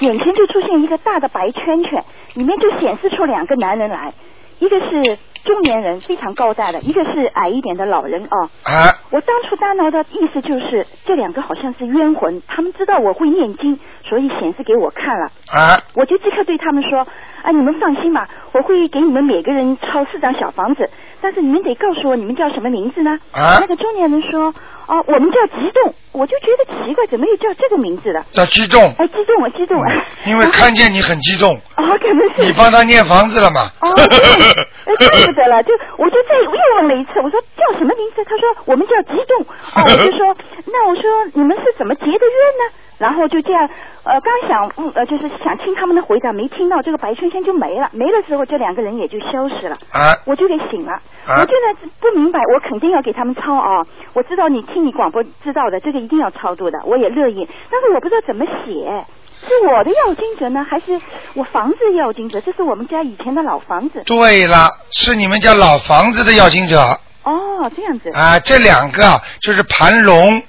[0.00, 4.12] 眼前就出现一个大的白圈圈，里面就显示出两个男人来，
[4.58, 8.50] 一个是中年人，非常高大的，一个是矮一点的老人哦。
[8.64, 13.78] 啊，我当初大脑的意思就是，这两个好像是冤魂，他们知道我会念经，
[14.08, 15.26] 所以显示给我看了。
[15.52, 17.00] 啊，我就即刻对他们说
[17.42, 20.88] ：“啊，你们放心吧，我会给你们每个人抄四张小房子，
[21.20, 24.54] 但是你们得告诉我你们叫什么名字呢？”啊那个中年人说
[24.88, 28.24] ：“哦、我们叫激动。”我就觉得奇怪，怎么又叫这个名字了？
[28.32, 29.86] 叫激动，哎，激动啊，激动啊！
[30.26, 33.70] 因为看见你很激动， 哦，可能是你帮他念房子了嘛？
[33.80, 38.24] 哦，对，哎，怪不得了，就我就再又问了一次，我说叫什么名字？
[38.24, 39.42] 他说我们叫激动。
[39.42, 40.34] 哦，我就说
[40.66, 41.02] 那我说
[41.34, 42.64] 你们是怎么结的约呢？
[42.98, 43.68] 然后就这样，
[44.02, 49.76] 呃，刚想嗯呃就是想听他们的回答，没听到，这个白圈圈就没了，没了之后这两个人也就消失了。
[49.92, 50.92] 啊，我就给醒了，
[51.26, 53.86] 啊我就在不明白，我肯定要给他们抄啊！
[54.14, 59.06] 我知道你听你广播知道的，这个一定要超度的，我也乐意，但是我不知道怎么写，
[59.40, 61.00] 是我的要经者呢，还是
[61.34, 62.40] 我房子要经者？
[62.40, 64.02] 这是我们家以前的老房子。
[64.06, 66.80] 对了，是你们家老房子的要经者
[67.22, 68.10] 哦，这样子。
[68.16, 70.42] 啊，这两个啊就是盘龙，嗯，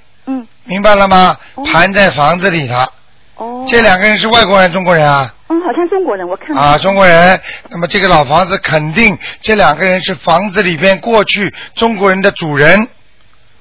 [0.64, 1.64] 明白了吗哦？
[1.64, 2.92] 盘在房子里的，
[3.36, 3.64] 哦。
[3.68, 5.34] 这两个人是外国人、中国人啊？
[5.48, 7.40] 嗯，好像中国人，我看到啊，中国人。
[7.70, 12.88] 那么这个老房子肯定这两个人是房子里边过去中国人的主人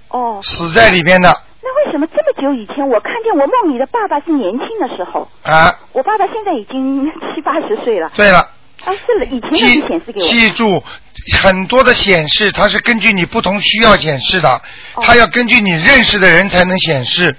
[0.10, 1.30] 哦，死在里边的
[1.62, 5.28] 那为什么这么久以前，我看见我梦里的爸爸是年轻的时候？
[5.44, 5.74] 啊。
[5.94, 8.12] 我爸爸现在已经七八十岁了。
[8.16, 8.48] 对了，
[8.90, 10.28] 啊，是以前记显示给我。
[10.28, 10.84] 记住，
[11.42, 14.50] 很多的显示它是根据你不同需要显示的，
[14.96, 17.36] 哦它要根据你认识的人才能显示。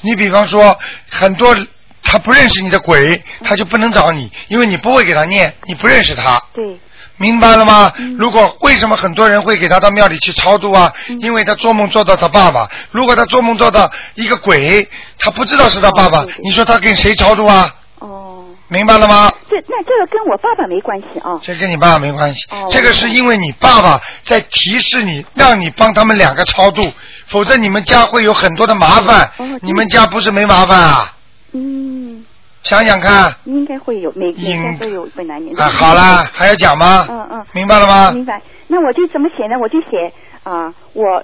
[0.00, 0.78] 你比方说，
[1.10, 1.56] 很多
[2.02, 6.40] 他不认识你的鬼，他就不能找你，因为你不会给他念，你不认识他。
[6.52, 6.78] 对。
[7.20, 7.92] 明白了吗？
[7.98, 10.92] 嗯如果为什么很多人会给他到庙里去超度啊？
[11.08, 12.70] 嗯因为他做梦做到他爸爸。
[12.92, 14.88] 如果他做梦做到一个鬼，
[15.18, 17.74] 他不知道是他爸爸你说他跟谁超度啊？
[17.98, 18.44] 哦。
[18.68, 19.32] 明白了吗？
[19.48, 21.38] 这那这个跟我爸爸没关系啊。
[21.42, 26.82] 这跟你爸爸没关系，哦这个是因为你爸爸在提示你，让你帮他们两个超度，
[27.26, 29.30] 否则你们家会有很多的麻烦。
[29.38, 31.14] 哦你们家不是没麻烦啊？
[31.52, 32.24] 嗯，
[32.62, 35.64] 想想看应该会有，每天应该都有本来年的。
[35.64, 37.06] 啊，好啦，还要讲吗？
[37.08, 37.46] 嗯嗯。
[37.52, 38.10] 明白了吗？
[38.12, 38.40] 明白。
[38.66, 39.58] 那我就怎么写呢？
[39.58, 40.12] 我就写
[40.44, 41.22] 啊、我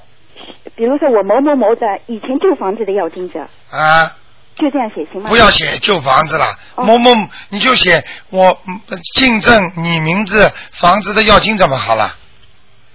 [0.74, 3.40] 比如说我某某某的以前旧房子的要经者，
[3.70, 4.10] 啊，
[4.56, 5.28] 就这样写行吗？
[5.28, 6.46] 不要写旧房子了，
[6.76, 7.10] 哦某某
[7.48, 8.80] 你就写我嗯
[9.14, 12.14] 竞争你名字房子的要金怎么好了？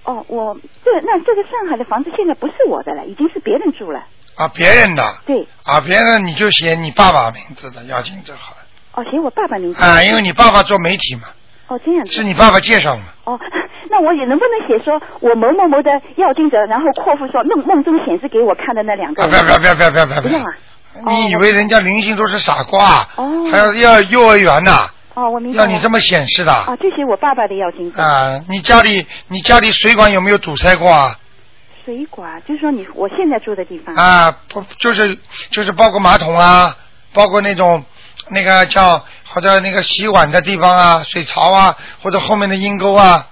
[0.04, 4.00] 哦，我这那这个上海的房子现在不是我的了，已经是别人住了。
[4.36, 8.58] 啊，别人的对，啊，别人你就写你爸爸名字的要金就好了
[8.94, 9.84] 哦，写我爸爸名字。
[9.84, 11.24] 啊，因为你爸爸做媒体嘛，
[11.68, 12.12] 哦这样子。
[12.14, 13.04] 是你爸爸介绍嘛。
[13.26, 13.38] 哦，
[13.92, 20.22] 那我也能不能写说我某某某的要金者，然后括弧说梦梦中显示给我看的那两个不要不要不要不要不要！
[20.22, 20.46] 不要啊！
[21.08, 23.08] 你以为人家灵性都是傻瓜？
[23.16, 24.90] 哦还要要幼儿园呐？
[25.14, 25.60] 哦，我明白。
[25.60, 26.52] 要你这么显示的？
[26.52, 28.02] 啊，这些我爸爸的要经者。
[28.02, 31.18] 啊，你家里你家里水管有没有堵塞过啊？
[31.86, 33.96] 水管，就是说你我现在住的地方。
[33.96, 35.18] 啊，不就是
[35.50, 36.76] 就是包括马桶啊，
[37.14, 37.84] 包括那种
[38.30, 43.28] 那个叫或者那个洗碗的地方啊，水槽啊，或者后面的阴沟啊。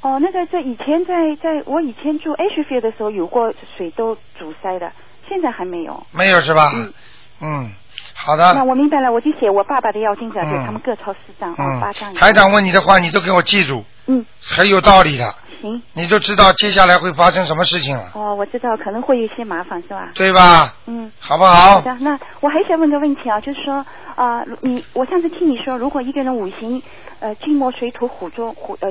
[0.00, 4.90] 哦，那个在以前在在我以前住 H 的时候有过水都阻塞的，
[5.28, 6.06] 现在还没有。
[6.12, 6.70] 没有是吧？
[6.74, 6.92] 嗯
[7.40, 7.70] 嗯，
[8.14, 8.54] 好的。
[8.54, 12.12] 那我明白了，我就写我爸爸的要经者，嗯给他们各抄四张啊，八张。
[12.14, 15.82] 台长问你的话，你都给我记住，嗯，很有道理的，行。
[15.92, 20.10] 你就知道接下来会发生什么事情了，哦，我知道可能会有一些麻烦，是吧？
[20.14, 20.74] 对吧？
[20.86, 21.10] 嗯。
[21.18, 21.80] 好不好好？
[21.82, 26.82] 的，那我还想问个问题啊，就是说啊、你我上次听你说，如果一个人五行
[27.20, 28.90] 呃金木水土火中火呃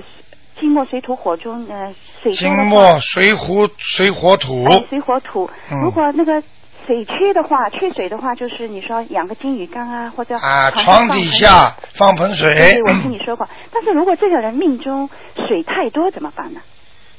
[0.60, 1.93] 金木水土火中呃
[2.24, 5.82] 水金木水火水火土，哎水火土，嗯。
[5.82, 6.41] 如果那个
[6.88, 12.80] 水缺的话，缺水的话，就是你说养个金鱼缸啊，或者啊，床底下放盆水。
[12.84, 13.47] 我 听你说过。
[13.74, 16.62] 但是如果这个人命中水太多怎么办呢？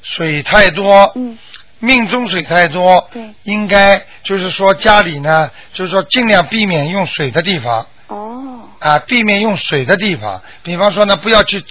[0.01, 1.37] 水太多，嗯，
[1.79, 7.85] 命中水太多，对，应该就是说家里呢，就是说尽量避免用水的地方。
[8.07, 11.61] 哦，啊，避免用水的地方，比方说呢，不要去。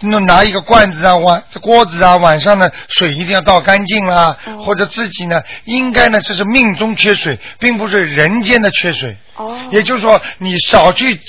[0.00, 9.16] 弄拿一个罐子啊，碗锅子啊，晚上呢水一定要倒干净啦，哦或者自己呢，应该呢这是命中缺水，并不是人间的缺水。
[9.36, 11.20] 哦，也就是说，你少去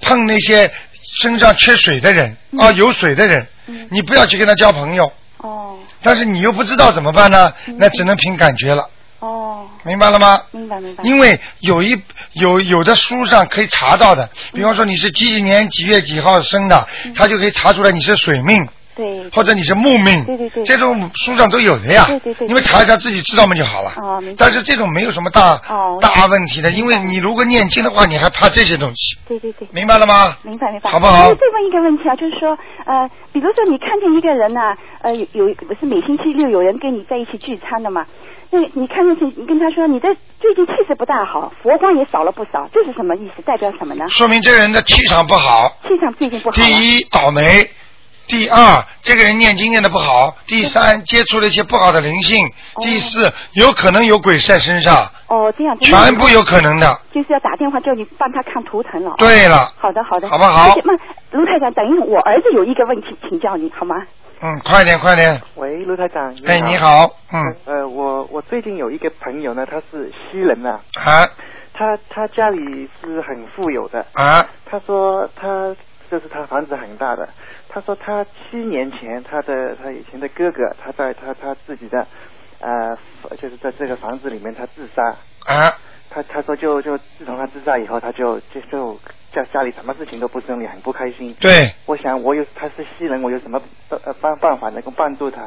[0.00, 0.72] 碰那些
[1.20, 5.12] 身上缺水的人，啊，有水的人，嗯你不要去跟他交朋友。
[5.38, 7.52] 哦，但是你又不知道怎么办呢？
[7.76, 8.88] 那只能凭感觉了，
[9.20, 10.40] 哦，明白了吗？
[10.50, 11.04] 明白明白。
[11.04, 12.00] 因为有一
[12.32, 18.66] 有有的书上可以查到的，比方说你是几几年几月几号生的，他就可以查出来你是水命。
[18.94, 22.06] 对，或者你是木命，对对对这种书上都有的呀。
[22.08, 23.92] 对对对你们查一下自己知道吗就好了。
[23.98, 24.36] 哦，明白。
[24.38, 30.34] 但是这种没有什么大、哦大问题的，因为你如果念经的话，你还怕这些东西，对对对，明白了吗？
[30.40, 32.56] 明白明白，好不好再问一个问题啊，就是说，
[32.86, 34.60] 呃，比如说你看见一个人呢、
[35.02, 38.06] 呃，有有不是每星期六有人跟你在一起聚餐的嘛？
[38.50, 40.08] 那你看上去，你跟他说你这
[40.40, 43.42] 最近气色不大好，佛光也少了不少，这是什么意思？
[43.42, 44.08] 代表什么呢？
[44.08, 45.76] 说明这个人的气场不好。
[45.82, 46.64] 气场最近不好、啊。
[46.64, 47.66] 第一，倒霉；
[48.28, 52.46] 第二，这个人念经念的不好；第三，接触了一些不好的灵性；
[52.82, 57.00] 第四，有可能有鬼在身上，哦，这样全部有可能的。
[57.12, 59.14] 就是要打电话叫你帮他看图腾了。
[59.18, 60.92] 对了好的好的，好不好那
[61.38, 63.96] 卢太长，等于我儿子有一个问题请教你好吗？
[64.42, 65.40] 嗯，快点，快点。
[65.54, 66.34] 喂，卢台长。
[66.46, 66.76] 哎，你。
[66.76, 71.26] 好，嗯，呃，我我最近有一个朋友呢，他是西人啊，啊
[71.72, 74.04] 他他家里是很富有的。
[74.12, 75.74] 啊他说他
[76.10, 77.28] 就是他房子很大的，
[77.68, 82.06] 他说他七年前他的他以前的哥哥，他在他他自己的
[82.60, 82.96] 呃
[83.38, 85.02] 就是在这个房子里面他自杀。
[85.46, 85.72] 啊
[86.10, 88.98] 他他说就就自从他自杀以后，他就就就
[89.36, 91.34] 家家里什么事情都不顺利，很不开心。
[91.38, 93.60] 对，我想我有他是西人，我有什么
[93.90, 95.42] 呃办办法能够帮助他？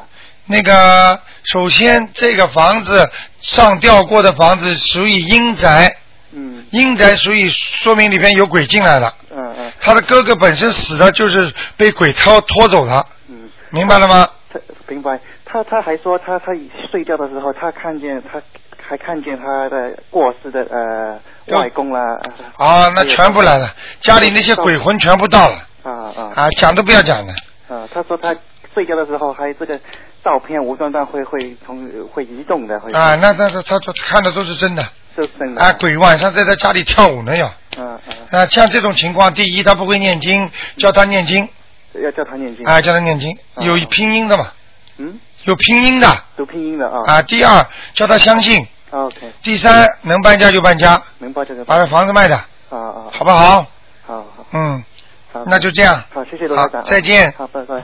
[0.45, 3.09] 那个，首先这个房子
[3.39, 5.97] 上吊过的房子属于阴宅，
[6.31, 9.13] 嗯阴宅属于说明里边有鬼进来了。
[9.31, 13.49] 嗯嗯他的哥哥本身死的就是被鬼拖拖走了，嗯。
[13.71, 14.29] 明白了吗？
[14.51, 16.47] 他明白，他他还说他他
[16.91, 18.41] 睡觉的时候，他看见他
[18.89, 22.19] 还看见他的过世的呃外公啦。
[22.57, 23.69] 啊，那全部来了，
[24.01, 26.31] 家里那些鬼魂全部到了，啊啊。
[26.35, 27.33] 啊，讲都不要讲了，
[27.67, 27.87] 啊！
[27.93, 28.35] 他说他
[28.73, 29.79] 睡觉的时候还这个
[30.23, 32.91] 照片无端端会会从会移动的，会。
[32.93, 34.83] 啊，那那他他说看的都是真的，
[35.15, 35.61] 是真的。
[35.61, 37.45] 啊，鬼晚上在他家里跳舞呢要，
[37.77, 37.99] 嗯
[38.31, 41.47] 嗯，啊，像这种情况，第一他不会念经，叫他念经，
[41.93, 42.65] 要叫他念经。
[42.65, 43.63] 啊，叫他念经，啊。
[43.63, 44.51] 有拼音的嘛，
[44.97, 47.01] 嗯，有拼音的，有拼音的啊。
[47.05, 52.35] 啊，第二叫他相信，OK，第三能搬家就搬家，明白这个把这房子卖的，
[52.69, 53.61] 啊啊，好不好？
[54.05, 54.45] 好好。
[54.51, 54.83] 嗯，
[55.31, 57.31] 好，那就这样，好，谢谢罗好台长，再见。
[57.37, 57.83] 好，拜拜。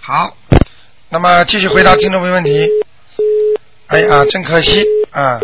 [0.00, 0.36] 好，
[1.08, 2.68] 那么继续回答听众朋友问题。
[3.88, 5.40] 哎呀，真可惜啊！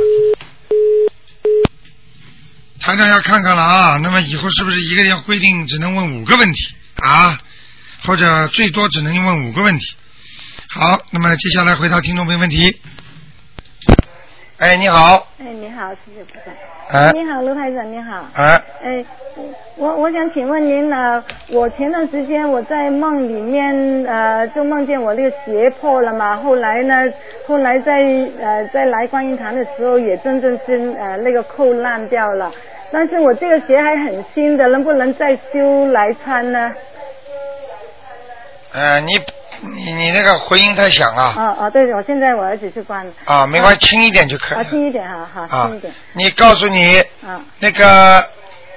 [2.81, 6.75] 台长要看看了啊，那么以后是不是一个人要规定只能问五个问题？
[6.97, 7.37] 啊，
[8.05, 9.97] 或者最多只能问五个问题？
[10.69, 12.81] 好，那么接下来回答听众朋友问题。
[14.63, 16.55] 哎，你好，哎，你好，谢谢部长。
[16.93, 18.25] 哎你好，卢台长，你好。
[18.35, 19.05] 哎，哎，
[19.77, 26.95] 我我想请问您呢，我前段时间我在梦里面呃，就梦见我那个鞋破了嘛，后来呢，
[27.45, 28.03] 后来在
[28.41, 32.49] 呃在来观音堂的时候也真正是呃那个扣烂掉了，
[32.93, 36.73] 但是我这个鞋还很新的，能不能再修来穿呢？
[38.73, 39.19] 呃，你
[39.63, 43.13] 你你那个回音太响了哦哦，对，我现在我儿子去关了。
[43.27, 45.95] 啊，没关系，轻一点就可以轻一点哈，好，啊轻一点。。
[46.15, 48.29] 你告诉你，啊那个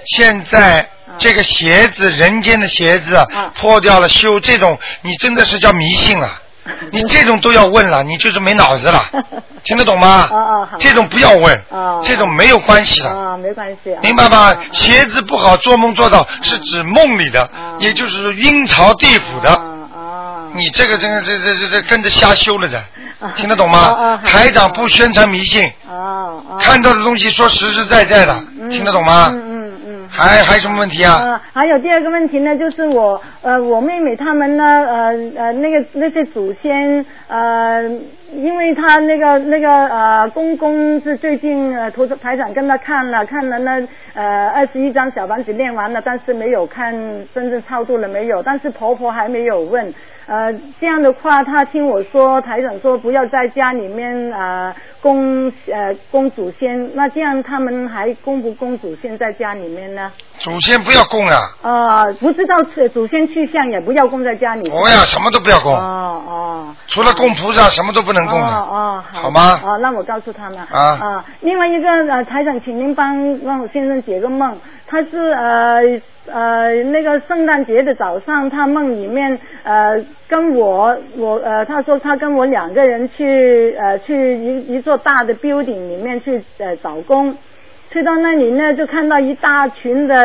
[0.05, 3.25] 现在这个鞋子，人间的鞋子啊
[3.55, 6.29] 破掉了修，这种你真的是叫迷信了！
[6.91, 8.99] 你这种都要问了，你就是没脑子了，
[9.63, 10.27] 听得懂吗？
[10.31, 13.99] 哦哦好这种不要问哦，这种没有关系的，啊，没关系啊。
[14.03, 14.57] 明白吗啊？
[14.71, 19.74] 鞋子不好，做梦做到是指梦里的，也就是说阴曹地府的。
[20.55, 22.77] 啊你这个真的这这这这跟着瞎修了的，
[23.19, 24.17] 啊听得懂吗？
[24.23, 25.69] 台长不宣传迷信。
[26.59, 28.33] 看到的东西说实实在在的，
[28.69, 29.29] 听得懂吗？
[29.33, 30.09] 嗯嗯嗯。
[30.09, 31.21] 还还有什么问题啊？
[31.25, 37.83] 呃，还有第二个问题呢，就是我呃我妹妹他们呢呃呃那个那些祖先呃，
[38.31, 43.71] 因为他那个那个呃公公是最近呃图台长跟他看了看了那
[44.13, 46.93] 呃二十一张小房子练完了，但是没有看
[47.33, 49.93] 真正超度了没有，但是婆婆还没有问。
[50.27, 54.73] 呃，这样的话，他听我说，台长说不要在家里面呃
[55.05, 60.11] 供呃供祖先，那这样他们还供不供祖先在家里面呢？
[60.39, 64.67] 祖先不要供啊，啊、不知道是祖先去向也不要供在家里。
[64.67, 66.75] 不要什么都不要供，哦哦。
[66.87, 68.47] 除了供菩萨什么都不能供的。
[68.47, 70.57] 哦哦，好吗哦，那我告诉他们。
[70.71, 74.57] 啊啊，另外一个呃，台长，请您帮让我先生解个梦。
[74.87, 75.81] 他是呃
[76.31, 79.95] 呃那个圣诞节的早上，他梦里面呃
[80.27, 87.35] 跟我我呃他说他跟我两个人去呃去一一座大的 building 里面去呃找工。
[87.91, 90.15] 去到那里呢，就看到一大群的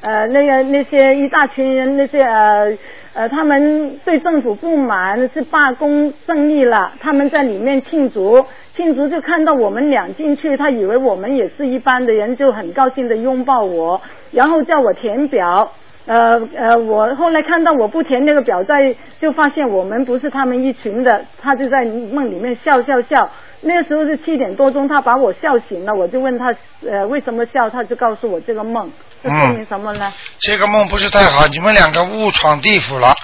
[0.00, 2.72] 呃那个那些一大群人，那些呃
[3.12, 8.42] 呃他们对政府不满，是罢工胜利了，他们在里面庆祝，
[8.74, 14.00] 庆祝就看到我们俩进去，他以为我们也是一般的人，就很高兴的拥抱我，
[14.30, 15.70] 然后叫我填表。
[16.06, 23.30] 呃呃，我后来看到我不填那个表，在就发现我们不是他们一群的，他就在梦里面笑笑笑。
[23.62, 26.46] 那个时候是七点多钟，他把我笑醒了，我就问他
[26.88, 28.90] 呃为什么笑，他就告诉我这个梦，
[29.22, 30.10] 这说明什么呢？
[30.38, 33.14] 这个梦不是太好，你们两个误闯地府了。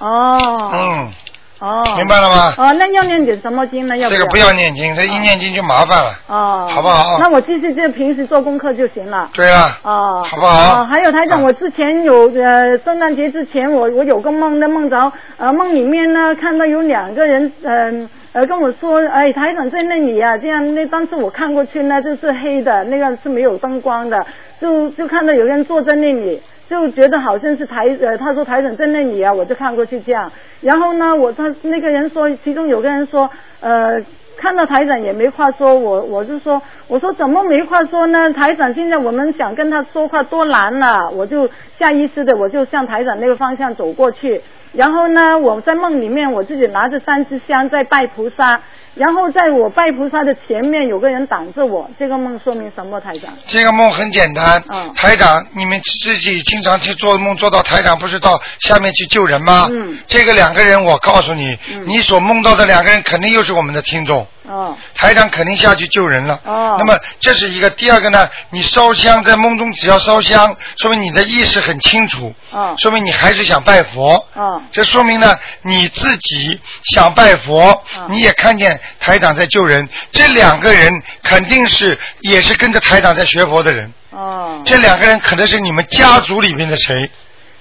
[0.00, 1.12] 哦嗯，
[1.60, 3.96] 哦，明白了吗哦，那要念点什么经呢？
[3.96, 4.08] 要？
[4.10, 6.10] 这个不要念经，这一念经就麻烦了。
[6.26, 9.30] 哦，好不好那我继续就平时做功课就行了。
[9.32, 18.02] 对了，哦，好不好哦，还有台长，我之前有呃，圣诞节之前我我有个梦呢，梦着呃梦里面呢看到有两个人嗯。
[18.02, 24.26] 呃，呃跟我说，哎，台长在那里啊，这样那当时我看过去呢，就是黑的，那个是没有灯光的，
[24.60, 30.30] 就就看到有人坐在那里，就觉得好像是台呃，他说台长在那里啊，我就看过去这样，
[30.60, 33.30] 然后呢，我他那个人说，其中有个人说，
[33.60, 34.02] 呃。
[34.36, 38.32] 看到台长也没话说，我我就说，我说怎么没话说呢？
[38.32, 44.42] 台长现在我们想跟他说话多难了，我就下意识的我就向台长那个方向走过去，
[44.76, 48.60] 然后呢，我在梦里面我自己拿着三支香在拜菩萨，
[48.94, 53.00] 然后在我拜菩萨的前面有个人挡着我，这个梦说明什么？
[53.00, 53.32] 台长？
[53.46, 54.62] 这个梦很简单。
[54.68, 59.68] 嗯台长，你们自己经常去做梦做到台长，不是到下面去救人吗？
[59.70, 59.96] 嗯。
[60.06, 61.56] 这个两个人，我告诉你，
[61.86, 64.26] 你所梦到的两个人肯定又是我们的听众。
[64.46, 66.40] 哦台长肯定下去救人了。
[66.44, 74.14] 哦那么这是一个，第二个呢，你烧香在梦中只要烧香，说明你的意识很清楚，哦说明你还是想拜佛。
[74.34, 80.92] 哦这说明呢，你自己想拜佛，你也看见台长在救人，这两个人
[81.22, 83.92] 肯定是也是跟着台长在学佛的人。
[84.10, 84.60] 哦。
[84.64, 87.10] 这两个人可能是你们家族里面的谁？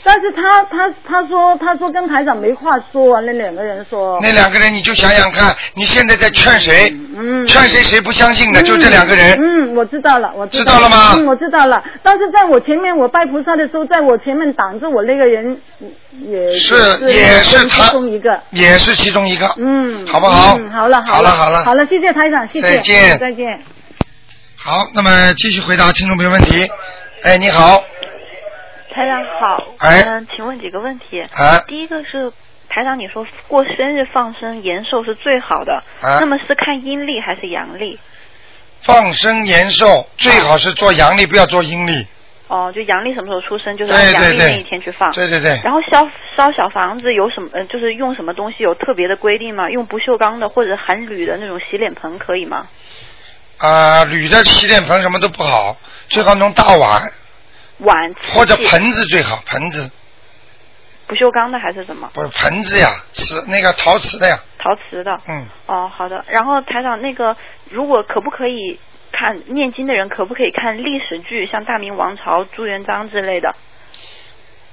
[0.03, 4.19] 但是他他他说他说跟台长没话说啊，那两个人说。
[4.21, 6.93] 那两个人你就想想看，你现在在劝谁？
[7.15, 7.45] 嗯。
[7.45, 8.61] 劝谁谁不相信的？
[8.63, 9.37] 就这两个人。
[9.39, 11.83] 嗯，我知道了，我知道了吗嗯，我知道了。
[12.01, 15.57] 但是在我前面，我拜菩萨的时候，在我前面挡着我那个人，
[16.21, 16.75] 也是
[17.07, 18.39] 也也是他其中一个。
[18.51, 19.47] 也是其中一个。
[19.57, 23.61] 嗯，好不好嗯，好了，好了，好了好了，谢谢台长，谢谢，再见嗯再见。
[24.55, 26.69] 好，那么继续回答听众朋友问题。
[27.23, 27.81] 哎，你好，
[28.93, 31.21] 台长好，哎嗯、请问几个问题。
[31.35, 32.31] 哎第一个是
[32.69, 37.99] 台长，你说过生日放生延寿是最好的，哎那么是看阴历还是阳历？
[38.81, 42.05] 放生延寿最好是做阳历，不要做阴历。
[42.49, 45.11] 哦，就阳历什么时候出生，就是阳历那一天去放。
[45.13, 49.69] 对对对然后烧烧小房子有什么，呃，就是用什么东西有特别的规定吗？
[49.69, 52.67] 用不锈钢的或者含铝的那种洗脸盆可以吗？
[53.57, 55.77] 啊、铝的洗脸盆什么都不好，
[56.09, 57.11] 最好弄大碗
[57.83, 59.89] 碗或者盆子最好，盆子
[61.07, 62.09] 不锈钢的还是什么？
[62.13, 64.37] 不是盆子呀，瓷那个陶瓷的呀。
[64.57, 65.11] 陶瓷的。
[65.27, 66.23] 嗯，哦，好的。
[66.27, 67.35] 然后台长，那个
[67.69, 68.79] 如果可不可以
[69.11, 73.53] 看念经的人，可不可以看历史剧，像大明王朝、朱元璋之类的？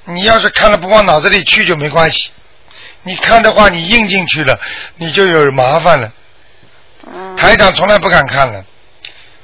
[0.04, 2.30] 你要是看了不往脑子里去就没关系，
[3.02, 4.58] 你看的话你印进去了，
[4.96, 6.12] 你就有麻烦了。
[7.06, 7.36] 嗯。
[7.36, 8.64] 台长从来不敢看了，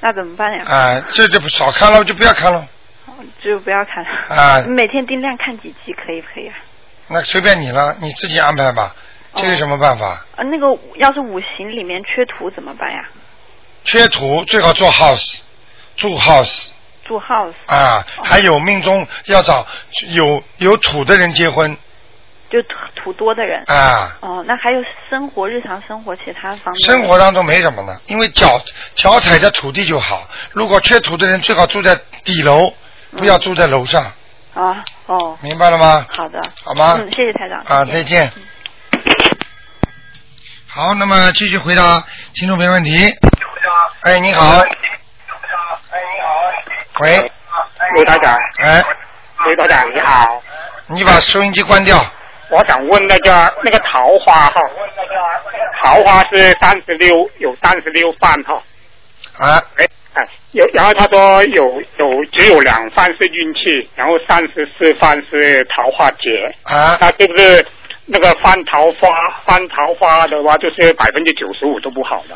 [0.01, 0.65] 那怎么办呀？
[0.65, 2.67] 啊、这就不少看了，就不要看了，
[3.43, 4.11] 就不要看了。
[4.29, 6.55] 啊每天定量看几集可以不可以啊？
[7.09, 8.95] 那随便你了，你自己安排吧，
[9.35, 10.25] 这有什么办法？
[10.37, 13.09] 啊，那个要是五行里面缺土怎么办呀？
[13.85, 15.41] 缺土最好做 house，
[15.97, 16.71] 住 house
[17.05, 19.65] 住 house 啊，还有命中要找
[20.09, 21.77] 有有土的人结婚
[22.51, 23.63] 就土土多的人。
[23.69, 24.19] 啊。
[24.21, 26.85] 哦，那还有生活日常生活其他方面。
[26.85, 28.61] 生活当中没什么的，因为脚
[28.97, 30.29] 脚踩着土地就好。
[30.51, 32.73] 如果缺土的人，最好住在底楼，
[33.13, 34.03] 不要住在楼上，
[34.55, 36.07] 啊，哦，明白了吗？
[36.11, 36.41] 好的。
[36.65, 36.97] 好吗？
[36.99, 37.59] 嗯，谢谢台长。
[37.67, 38.31] 啊，再见。
[40.67, 42.05] 好，那么继续回答
[42.35, 43.15] 听众朋友问题。
[44.03, 44.63] 哎，你好。
[47.01, 47.31] 喂，
[47.95, 48.83] 卢台长，哎，
[49.45, 50.43] 卢台长你好，
[50.87, 51.99] 你把收音机关掉。
[52.49, 54.61] 我想问那个那个桃花哈，
[55.83, 58.55] 桃花是三十六，有三十六瓣哈，
[59.39, 59.89] 啊，哎哎，
[60.57, 61.65] 有，然后他说有
[61.99, 63.61] 有只有两番是运气，
[63.95, 66.31] 然后三十四番是桃花劫，
[66.63, 67.67] 啊，那是不是
[68.07, 69.09] 那个翻桃花
[69.45, 72.35] 翻桃花的话，就是百分之九十五都不好的？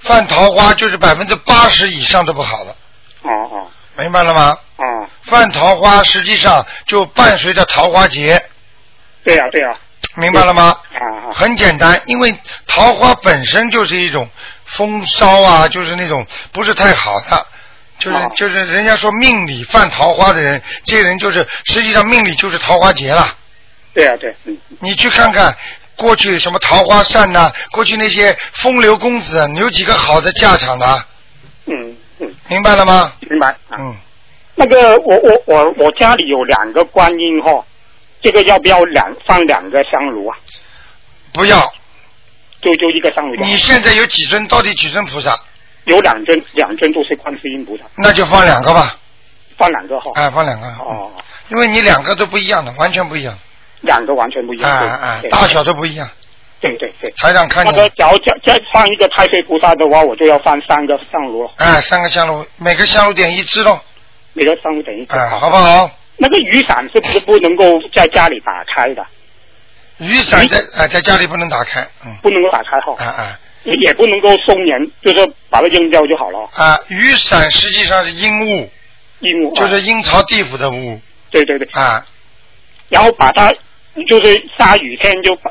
[0.00, 2.74] 犯桃花就是百分之八十以上都不好了，
[3.24, 4.56] 哦哦明白了吗？
[4.78, 8.40] 哦，犯桃花实际上就伴随着桃花劫，
[9.22, 9.76] 对呀、对呀、
[10.16, 10.74] 明白了吗？
[10.94, 12.34] 啊啊很简单，因为
[12.66, 14.26] 桃花本身就是一种
[14.76, 17.46] 风骚啊，就是那种不是太好的，
[17.98, 23.36] 就是、哦就是人家说命里犯桃花的人，这个人就是实际上命里就是桃花劫了。
[23.92, 25.54] 对啊、对，嗯你去看看
[25.96, 31.04] 过去什么桃花扇呐、过去那些风流公子，你有几个好的下场的？
[31.66, 33.12] 嗯嗯，明白了吗？
[33.28, 33.48] 明白。
[33.68, 33.96] 啊、嗯，
[34.54, 37.64] 那个我我我我家里有两个观音哈，
[38.22, 40.38] 这个要不要两放两个香炉啊？
[41.32, 41.72] 不要。
[42.60, 43.34] 就就一个香炉。
[43.42, 44.46] 你现在有几尊？
[44.48, 45.38] 到底几尊菩萨？
[45.84, 48.96] 有两尊，两尊都是观世音菩萨，那就放两个吧。
[49.56, 50.10] 放两个哈。
[50.14, 50.66] 哎，放两个。
[50.66, 51.10] 哦，
[51.48, 53.36] 因为你两个都不一样的，完全不一样。
[53.80, 54.70] 两个完全不一样。
[54.70, 56.08] 哎哎，大小都不一样。
[56.60, 57.10] 对对对。
[57.16, 63.80] 台长看见那个，假如再再放一个太岁菩萨的话，我就要放三个香炉了，哎，三个香炉，每个香炉点一支喽，
[64.34, 65.14] 每个香炉点一支。
[65.14, 65.90] 哎，好不好？
[66.18, 69.02] 那个雨伞是不是不能够在家里打开的？
[70.00, 72.94] 雨伞在哎在家里不能打开，嗯，不能够打开哈。
[72.98, 73.38] 啊啊。
[73.64, 76.38] 也也不能够松严，就是把它扔掉就好了。
[76.54, 78.70] 啊，雨伞实际上是阴物，
[79.18, 80.98] 阴物就是阴曹地府的物
[81.30, 82.02] 对对对，啊，
[82.88, 83.52] 然后把它
[84.08, 85.50] 就是下雨天就把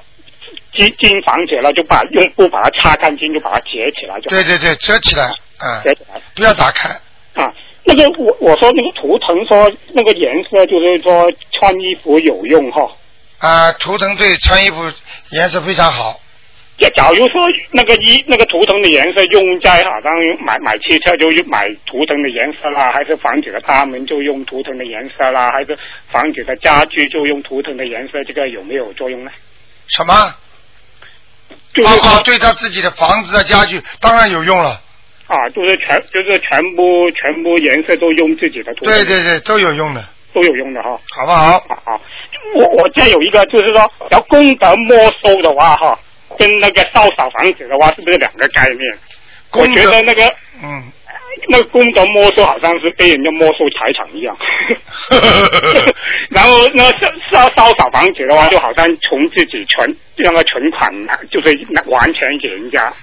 [0.74, 5.26] 进进房子了，就把用布把它擦干净，就把它结起来就对对对，折起来
[5.60, 6.20] 啊，折起来。
[6.34, 6.89] 不要打开，
[7.36, 7.54] 啊。
[7.84, 12.91] 那个我我说那个图腾说那个颜色就是说穿衣服有用哈。
[13.39, 14.91] 啊，图腾对穿衣服
[15.31, 16.19] 颜色非常好，
[16.77, 20.11] 假假如说那个衣那个图腾的颜色用在好像
[20.45, 25.77] 买买汽车就用买图腾的颜色啦，还是房子的大门就用图腾的颜色啦，还是
[26.07, 29.31] 房子的家具就用图腾的颜色，这个有没有作用呢？
[29.87, 30.35] 什么？
[31.73, 34.81] 就是哦哦，对他自己的房子啊家具当然有用了，
[35.27, 40.99] 啊，就是全就是全部全部颜色都用自己的图腾，对对对，都有用的，都有用的哈。
[41.15, 41.59] 好不好？
[41.67, 42.01] 好好，
[42.55, 45.97] 我我这有一个就是说，要功德没收的话哈，
[46.37, 48.79] 跟那个烧小房子的话是不是两个概念？
[49.51, 50.25] 我觉得那个
[50.61, 50.83] 嗯，
[51.47, 54.37] 那个功德没收好像是被人家没收财产一样，
[56.29, 62.93] 然后那烧烧烧小房子的话，就好像从自己存那个存款拿，就是拿完全给人家。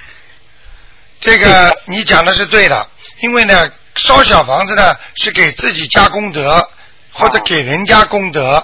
[1.19, 2.87] 这个你讲的是对的，
[3.23, 6.63] 因为呢，烧小房子呢是给自己加功德，
[7.13, 8.63] 或者给人家功德，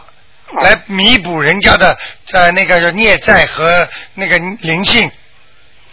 [0.60, 1.96] 来弥补人家的
[2.32, 5.10] 呃那个孽债和那个灵性，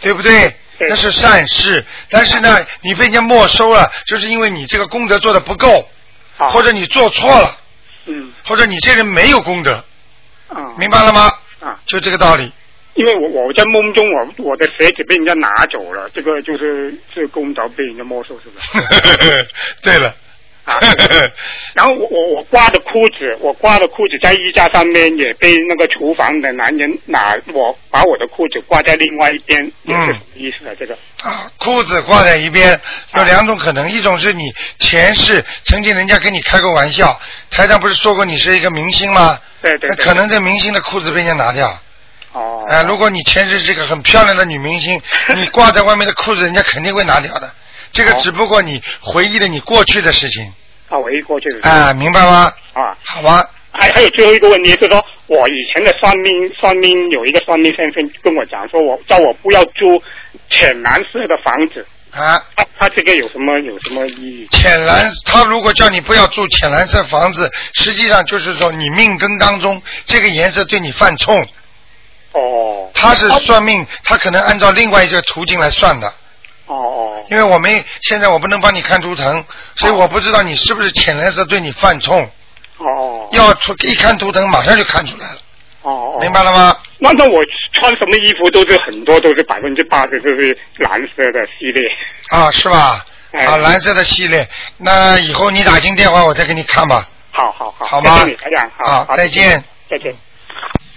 [0.00, 0.54] 对不对？
[0.88, 5.86] 那是善事，但是呢，你被人家没收了，就是因为你这个功德做的不够，
[6.38, 7.58] 或者你做错了，
[8.06, 9.84] 嗯或者你这人没有功德，
[10.48, 11.30] 啊明白了吗？
[11.60, 12.50] 啊，就这个道理。
[12.94, 19.46] 因为我我在梦中我我的鞋子被人家拿走了，这个就是这个功德被人家没收，是不是？
[19.82, 20.14] 对了，
[20.70, 20.78] 啊，
[21.74, 30.72] 然后我我我挂的裤子，我挂的裤子在衣架上面也被那个厨房的男人拿我把我的裤子挂在另外一边，也是什么意思啊？
[30.78, 32.80] 这个啊，裤子挂在一边，
[33.16, 34.44] 有两种可能，一种是你
[34.78, 39.38] 前世曾经人家跟你开过玩笑，台上不是说过你是一个明星吗？
[39.60, 41.68] 对对对，那可能这明星的裤子被人家拿掉。
[42.32, 42.64] 哦。
[42.68, 45.02] 哎、如果你前世是个很漂亮的女明星，
[45.34, 47.52] 你挂在外面的裤子，人家肯定会拿掉的。
[47.92, 50.52] 这个只不过你回忆了你过去的事情，
[50.90, 52.52] 啊，我一过去的啊，明白吗？
[52.74, 53.48] 啊，好吧。
[53.72, 60.02] 还还有最后一个问题是说，我以前的算命算命有一个算命先生跟我讲说，我叫我不要租
[60.50, 61.86] 浅蓝色的房子。
[62.10, 64.48] 啊，他他这个有什么有什么意义？
[64.50, 71.40] 浅蓝，他如果叫你不要住浅蓝色房子，实际上就是说你命根当中这个颜色对你犯冲。
[72.32, 72.90] 哦。
[72.92, 76.12] 他是算命，他可能按照另外一个途径来算的。
[76.72, 77.24] 哦哦。
[77.30, 79.44] 因为我们现在我不能帮你看图腾，
[79.76, 82.22] 所以我不知道你是不是浅蓝色对你犯冲。
[82.78, 83.28] 哦。
[83.32, 85.38] 要出一看图腾，马上就看出来了。
[85.82, 86.16] 哦。
[86.20, 86.76] 明白了吗？
[86.98, 87.42] 那那我
[87.72, 91.82] 穿什么衣服都是很多都是百分之八十都是蓝色的系列。
[92.28, 93.04] 啊，是吧？
[93.32, 94.48] 哎啊，蓝色的系列，
[94.78, 97.08] 那以后你打进电话，我再给你看吧。
[97.30, 98.26] 好好好，好吗
[98.82, 100.12] 好再见，再见。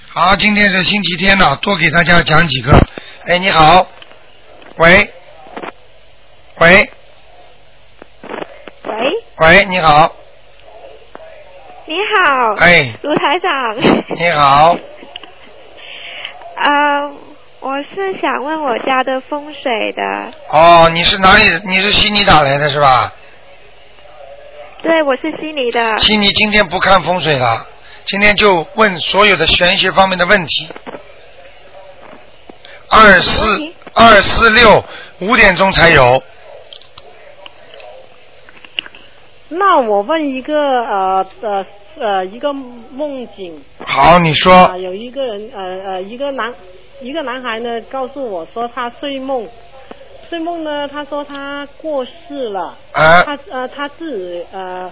[0.10, 2.72] 好，今天是星期天呢，多给大家讲几个。
[3.28, 3.88] 哎，你好，
[4.78, 5.08] 喂，
[6.60, 6.90] 喂，
[8.84, 8.94] 喂，
[9.38, 10.14] 喂，你好，
[11.88, 13.76] 你好，哎卢台长，
[14.16, 14.78] 你好，
[16.56, 17.12] 呃，
[17.60, 20.32] 我是想问我家的风水的。
[20.50, 21.44] 哦，你是哪里？
[21.66, 23.12] 你是悉尼打来的是吧？
[24.84, 25.98] 对，我是悉尼的。
[25.98, 27.68] 悉尼今天不看风水了，
[28.06, 30.70] 今天就问所有的玄学方面的问题。
[32.90, 34.86] 二四二四六
[35.20, 36.22] 五点钟才有。
[39.56, 41.66] 那我问一个呃呃
[42.00, 43.62] 呃一个梦境。
[43.86, 44.54] 好你说。
[44.54, 46.54] 啊、有一个人呃呃一个男
[47.02, 49.48] 一个男孩呢告诉我说他睡梦，
[50.30, 54.92] 睡梦呢他说他过世了，啊他呃他自己呃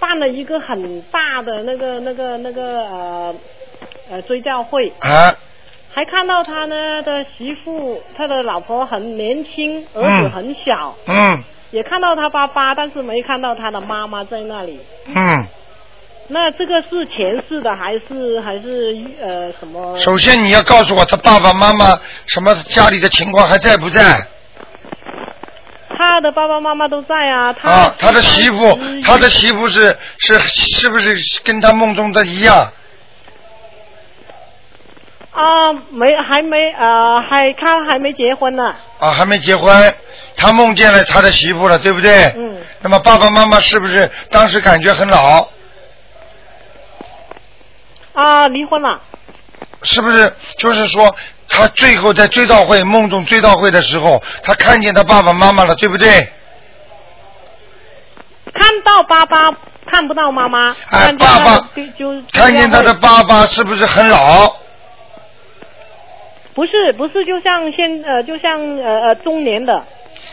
[0.00, 3.34] 办了一个很大的那个那个那个呃
[4.10, 4.92] 呃追悼会。
[5.00, 5.32] 啊
[5.90, 10.30] 还看到他呢的媳妇，他的老婆很年轻，儿子嗯。
[10.30, 14.80] 很小，嗯也看到他爸爸，但是没看到他的妈妈在那里。
[15.14, 15.46] 嗯，
[16.28, 19.96] 那这个是前世的还是还是呃什么？
[19.96, 24.26] 首先你要告诉我他爸爸妈妈什么家里的情况还在不在？
[25.96, 32.72] 他的爸爸妈妈都在啊，他、啊，他的媳妇，他的媳妇是是是不是跟他梦中的一样？
[35.38, 38.74] 啊没还没呃还他还没结婚呢。
[38.98, 39.94] 啊，还没结婚，
[40.36, 42.24] 他梦见了他的媳妇了，对不对？
[42.36, 42.56] 嗯。
[42.80, 45.48] 那么爸爸妈妈是不是当时感觉很老？
[48.14, 49.00] 啊离婚了。
[49.84, 50.34] 是不是？
[50.56, 51.14] 就是说，
[51.48, 56.32] 他最后在追悼会梦中追悼会的时候，他看见他爸爸妈妈了，对不对？
[58.52, 59.38] 看到爸爸
[59.88, 60.70] 看不到妈妈。
[60.90, 64.52] 哎，看见爸爸就就看见他的爸爸是不是很老？
[66.58, 69.80] 不是不是，就像现呃就像呃呃中年的。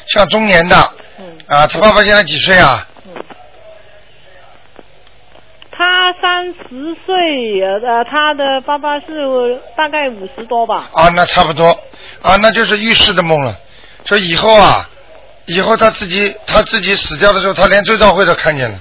[0.07, 0.75] 像中年的。
[1.19, 1.37] 嗯。
[1.47, 2.87] 啊，他爸爸现在几岁啊？
[5.71, 10.89] 他三十岁，呃，他的爸爸是大概五十多吧。
[10.93, 11.67] 啊，那差不多
[12.23, 13.55] 啊，那就是预示的梦了。
[14.05, 14.89] 说以后啊，
[15.45, 18.79] 以后他自己他自己死掉的时候，他连追悼会都看见了。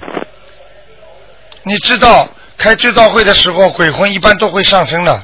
[1.61, 2.27] 你知道
[2.57, 5.23] 开追悼会的时候，鬼魂一般都会上升的，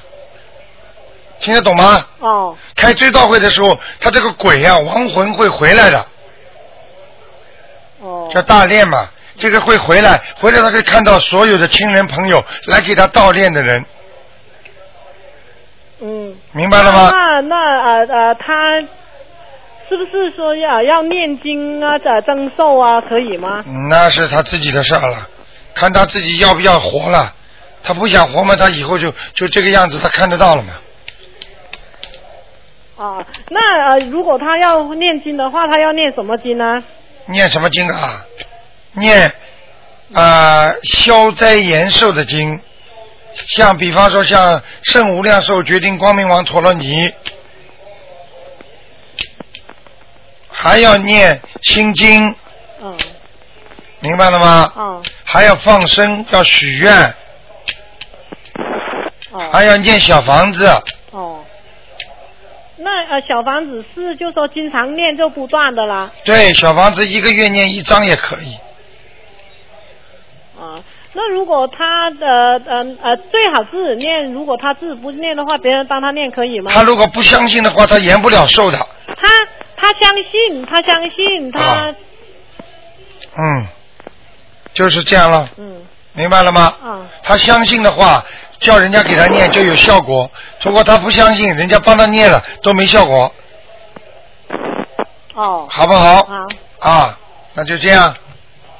[1.41, 2.05] 听得懂吗？
[2.19, 2.55] 哦。
[2.75, 6.05] 开追悼会的时候，他这个鬼啊，亡魂会回来的。
[7.99, 8.29] 哦。
[8.31, 13.83] 叫大殓嘛，这个会回来，回来他可以看到所有的亲人朋友来给他悼念的人，
[15.99, 16.35] 嗯。
[16.53, 17.09] 明白了吗？
[17.11, 18.79] 那那呃呃，他
[19.89, 23.63] 是不是说要要念经啊、呃增寿啊，可以吗？
[23.89, 25.27] 那是他自己的事儿了，
[25.73, 27.33] 看他自己要不要活了。
[27.83, 30.73] 他不想活嘛，他以后就就这个样子，他看得到了嘛。
[33.01, 36.83] 啊，那呃，如果他要念经的话，他要念什么经呢？
[37.25, 38.23] 念什么经啊？
[38.93, 39.27] 念
[40.13, 42.59] 啊、呃消灾延寿的经，
[43.33, 47.11] 像比方说像圣无量寿决定光明王陀罗尼，
[50.49, 52.35] 还要念心经，
[52.83, 52.95] 嗯。
[54.01, 54.71] 明白了吗？
[54.77, 55.03] 嗯。
[55.23, 57.15] 还要放生，要许愿，
[59.51, 60.67] 还要念小房子，
[61.11, 61.40] 哦。
[62.83, 66.11] 那呃，小房子是就说经常念就不断的啦。
[66.25, 68.55] 对，小房子一个月念一张也可以。
[70.59, 76.71] 啊，那如果他呃呃呃最好自己念，如果他自己不念的话，别人帮他念可以吗？
[76.73, 78.77] 他如果不相信的话，他延不了寿的。
[79.07, 79.27] 他
[79.75, 81.95] 他相信，他相信他、
[83.37, 83.67] 嗯，
[84.73, 85.49] 就是这样了。
[85.57, 85.81] 嗯。
[86.13, 86.73] 明白了吗？
[86.83, 87.07] 嗯。
[87.23, 88.23] 他相信的话，
[88.61, 90.29] 叫人家给他念就有效果；
[90.63, 93.33] 如果他不相信，人家帮他念了都没效果，
[95.33, 95.67] 哦。
[95.69, 96.23] 好不好？
[96.23, 96.47] 好。
[96.79, 97.19] 啊，
[97.53, 98.15] 那就这样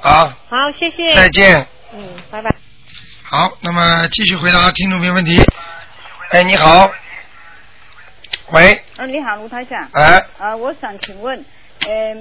[0.01, 1.13] 啊，好，谢谢。
[1.15, 1.67] 再见。
[1.93, 2.55] 嗯，拜拜。
[3.23, 5.41] 好，那么继续回答听众朋友问题。
[6.29, 6.89] 哎，你好。
[8.51, 9.89] 喂，呃，你好，卢台长。
[9.93, 10.23] 哎。
[10.37, 11.43] 啊，我想请问，
[11.85, 12.15] 呃，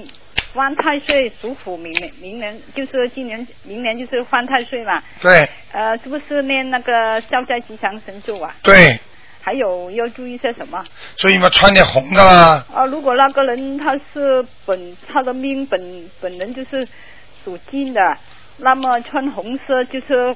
[0.53, 5.01] 犯太岁属虎，明年明年就是今年明年就是犯太岁嘛？
[5.21, 8.53] 对呃，是不是念那个消灾吉祥神咒啊？
[8.61, 8.99] 对，
[9.41, 10.83] 还有要注意些什么？
[11.17, 16.85] 所以嘛，穿点红的啦，啊，如果那个人他是本他的命本本人就是
[17.45, 17.99] 属金的，
[18.57, 20.35] 那么穿红色就是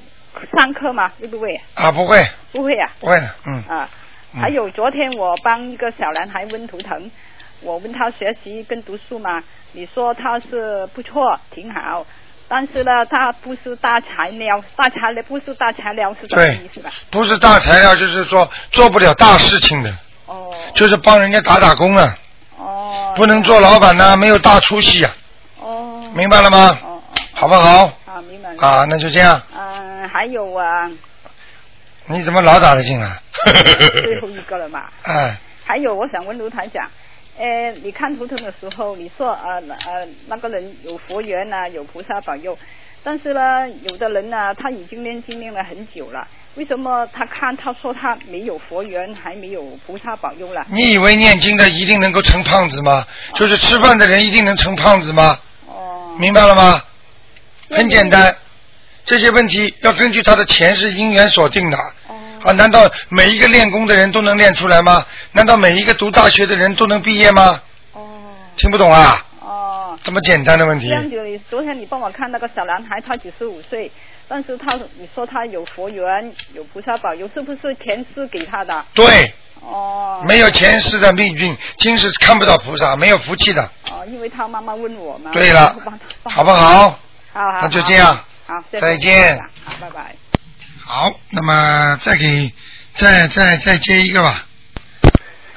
[0.56, 1.60] 上课嘛，会不会？
[1.76, 2.90] 啊，不会，不会啊。
[3.00, 3.54] 不会的，嗯。
[3.68, 3.90] 啊，
[4.34, 7.12] 嗯还有昨天我帮一个小男孩温图腾，
[7.66, 12.06] 我问他学习跟读书嘛，你说他是不错，挺好，
[12.48, 16.92] 但是呢，他不是大材料，大材料不是大材料是什么意思吧？
[17.10, 19.90] 不是大材料，就是说做不了大事情的。
[20.28, 20.54] 哦。
[20.76, 22.16] 就是帮人家打打工啊。
[22.58, 23.14] 哦。
[23.16, 25.12] 不能做老板呐、没有大出息啊。
[25.60, 26.04] 哦。
[26.14, 26.78] 明白了吗？
[26.84, 27.02] 哦
[27.34, 27.86] 好不好？
[28.06, 28.62] 啊，明白了。
[28.62, 29.42] 啊，那就这样。
[29.54, 30.90] 嗯、还有啊，
[32.06, 33.20] 你怎么老打得进来？
[34.04, 34.86] 最后一个了嘛。
[35.04, 35.36] 哎，
[35.66, 36.90] 还有，我想问卢台长，
[37.38, 39.56] 呃，你看图腾的时候，你说呃
[39.86, 42.58] 呃那个人有佛缘呐、有菩萨保佑，
[43.04, 46.26] 但是呢，有的人呢，他已经念经念了很久了，
[46.56, 50.66] 为什么他看他说他没有佛缘，还没有菩萨保佑了？
[50.70, 53.06] 你以为念经的一定能够成胖子吗？
[53.34, 55.38] 就是吃饭的人一定能成胖子吗？
[55.68, 56.16] 哦。
[56.18, 56.82] 明白了吗？
[57.70, 58.34] 很简单，
[59.04, 61.78] 这些问题要根据他的前世因缘所定的。
[62.08, 62.16] 哦
[62.46, 65.04] 啊，难道每一个练功的人都能练出来吗？
[65.32, 67.60] 难道每一个读大学的人都能毕业吗？
[67.94, 68.08] 哦
[68.56, 69.26] 听不懂啊？
[69.40, 69.98] 哦。
[70.04, 70.94] 这么简单的问题这。
[70.94, 73.92] 样子，昨天你帮我看那个小男孩，他九十五岁，
[74.28, 78.86] 但是他你说他有佛缘，有菩萨保佑，是不是前世给他的？
[78.94, 80.24] 对，哦。
[80.28, 83.64] 没有前世的命运，今世看不到菩萨，没有福气的。
[83.92, 85.32] 哦，因为他妈妈问我嘛。
[85.34, 85.76] 对了
[86.30, 87.00] 好不好？
[87.34, 87.60] 好好。
[87.64, 88.16] 那就这样
[88.46, 88.64] 好。
[88.72, 89.36] 再见。
[89.66, 90.16] 好，拜拜。
[90.88, 92.54] 好，那么再给
[92.94, 94.46] 再再再接一个吧。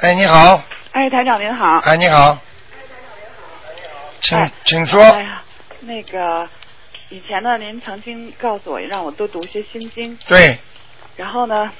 [0.00, 1.78] 哎，你好，哎，台长您好。
[1.80, 2.38] 哎，你好，
[4.20, 5.02] 请哎请说。
[5.02, 5.42] 哎呀，
[5.80, 6.48] 那个
[7.10, 10.58] 以前呢，您曾经告诉我让我多读些心经，对
[11.16, 11.70] 然后呢，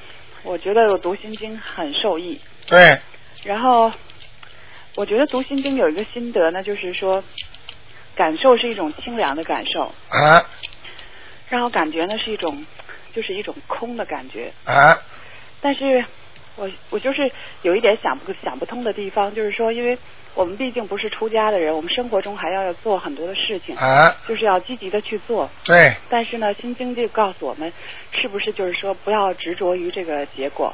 [0.43, 2.39] 我觉得我读心经很受益。
[2.67, 2.99] 对，
[3.43, 3.91] 然后
[4.93, 7.23] 我觉得读心经有一个心得呢，就是说
[8.15, 10.45] 感受是一种清凉的感受，啊
[11.47, 12.63] 让我感觉呢是一种
[13.13, 14.51] 就是一种空的感觉。
[14.65, 14.97] 啊
[15.61, 16.05] 但是
[16.55, 17.29] 我我就是
[17.63, 19.97] 有一点想不想不通的地方，就是说，因为
[20.35, 25.49] 我们毕竟不是出家的人，我们生活中还要要做很多的事情，啊，就是要积极的去做。
[25.65, 27.71] 对，但是呢，《心经》就告诉我们，
[28.13, 30.73] 是不是就是说不要执着于这个结果？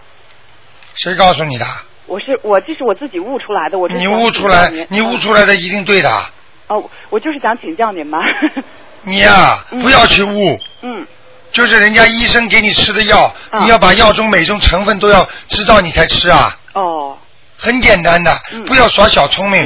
[0.95, 1.65] 谁告诉你的？
[2.07, 6.09] 我是我这是我自己悟出来的，我这你悟出来你悟出来的一定对的。
[6.67, 8.19] 哦，我就是想请教您嘛。
[9.01, 10.59] 你呀、 不要去悟。
[10.81, 11.07] 嗯。
[11.51, 16.57] 就是人家医生给你吃的药，你要把药中每种成分都要知道你才吃啊。
[16.73, 17.17] 哦。
[17.57, 19.65] 很简单的，不要耍小聪明。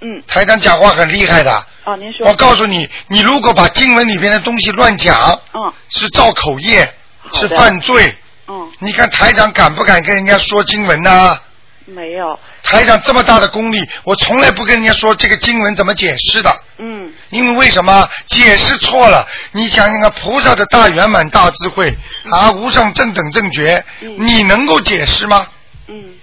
[0.00, 0.22] 嗯。
[0.26, 1.66] 台长讲话很厉害的。
[1.84, 2.26] 哦，您说。
[2.26, 6.92] 我告诉你，你如果把经文里边的东西乱讲，嗯，是造口业，
[7.32, 8.14] 是的犯罪。
[8.48, 8.70] 嗯。
[8.78, 11.38] 你看台长敢不敢跟人家说经文呢？
[11.86, 12.38] 没有。
[12.62, 16.54] 台长这么大的功力，我从来不跟人家说这个经文怎么解释的。
[16.78, 17.12] 嗯。
[17.30, 19.26] 因为为什么解释错了？
[19.52, 21.96] 你想想看，菩萨的大圆满、大智慧
[22.30, 25.46] 啊，无上正等正觉，你能够解释吗？
[25.86, 26.14] 嗯。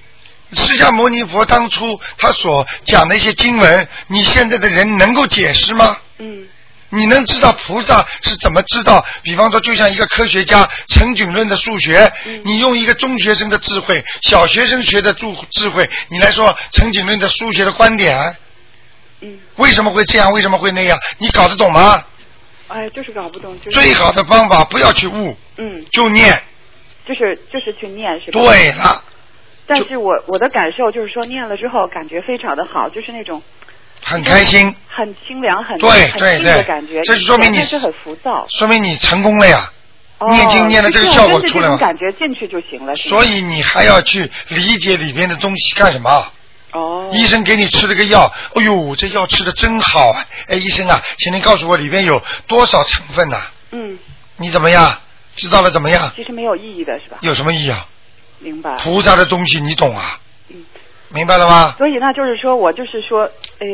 [0.53, 5.97] 释迦牟尼佛当初他所讲的一些经文，你现在的人能够解释吗？
[6.19, 6.47] 嗯。
[6.89, 9.05] 你能知道菩萨是怎么知道？
[9.21, 12.11] 比方说，就像一个科学家陈景润的数学，
[12.43, 18.35] 你用一个中学生的智慧、小学生学的智智慧，你来说陈景润的数学的观点，
[19.21, 20.31] 嗯，为什么会这样？
[20.31, 20.97] 为什么会那样？
[21.17, 22.03] 你搞得懂吗？
[22.67, 26.41] 哎，就是搞不懂，就是最好的方法不要去悟，嗯，就念。
[27.05, 28.39] 就是就是去念是吧？
[28.41, 29.03] 对了。
[29.65, 33.41] 但是我我的感受就是说，念了之后感觉非常的好，就是那种
[34.03, 37.01] 很开心，很清凉、很对对对感觉。
[37.03, 38.45] 这就说明你是很浮躁。
[38.49, 39.71] 说明你成功了呀。
[40.19, 42.95] 哦念经念的这个效果出来了感觉进去就行了。
[42.95, 46.31] 所以你还要去理解里面的东西干什么？
[46.71, 47.09] 哦。
[47.13, 50.25] 医生给你吃了个药，哎呦，这药吃的真好啊！
[50.47, 53.37] 哎，医生啊，请您告诉我里面有多少成分呐、
[53.71, 53.99] 嗯，
[54.37, 54.99] 你怎么样？
[55.35, 56.11] 知道了怎么样？
[56.15, 57.17] 其实没有意义的是吧？
[57.21, 57.85] 有什么意义啊？
[58.39, 58.75] 明白。
[58.79, 60.19] 菩萨的东西你懂啊？
[61.09, 61.73] 嗯明白了吗？
[61.77, 63.21] 所以那，就是说我就是说，
[63.59, 63.67] 呃，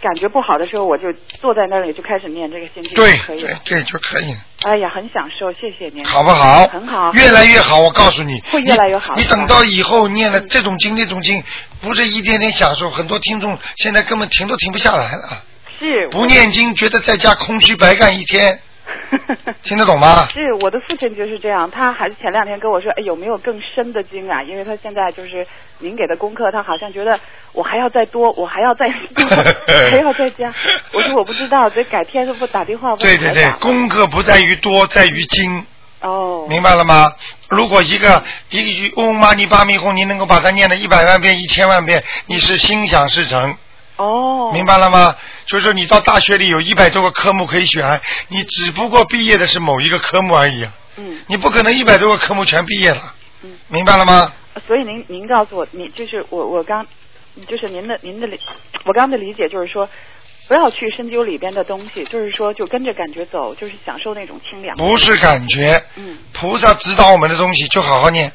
[0.00, 3.42] 感觉不好的时候，我就坐在那里就开始念这个心经，对可以。
[3.42, 6.66] 对对就可以了，哎呀，很享受，谢谢您，好不好？
[6.68, 11.42] 很好，越来越好，我告诉你，会越来越好你你等到以后念了这种经那种经，
[11.82, 15.44] 不是一点点享受，很多听众现在根本停都停不下来了。
[15.78, 18.60] 是不念经，觉得在家空虚白干一天，
[19.62, 20.26] 听得懂吗？
[20.32, 24.42] 是我的父亲就是这样，他还是前两天跟我说，哎，有没有更深的经啊？
[24.42, 25.46] 因为他现在就是
[25.78, 27.18] 您给的功课，他好像觉得
[27.52, 30.52] 我还要再多，我还要再还要再加。
[30.92, 35.64] 我说我不知道，得改天是不打电话问对对对功课不在于多，在于精。
[36.00, 36.46] 哦。
[36.48, 37.10] 明白了吗？
[37.50, 43.56] 如果一个一个句嗡嘛呢叭咪吽，你能够把它念了一百万遍、一千万遍，你是心想事成。
[43.98, 44.50] 哦。
[44.52, 45.14] 明白了吗？
[45.44, 50.66] 就是说你到大学里有一百多个科目可以选，你只不过毕业的是某一个科目而已。
[50.96, 51.20] 嗯。
[51.26, 53.14] 你不可能一百多个科目全毕业了。
[53.42, 53.58] 嗯。
[53.68, 54.32] 明白了吗？
[54.66, 56.84] 所以您您告诉我，你就是我我刚
[57.46, 58.40] 就是您的您的理，
[58.84, 59.88] 我刚刚的理解就是说，
[60.48, 64.76] 不要去深究里边的东西，就是说就跟着感觉走，就是享受那种清凉。
[64.76, 65.80] 不是感觉。
[65.94, 66.18] 嗯。
[66.32, 68.32] 菩萨指导我们的东西就好好念，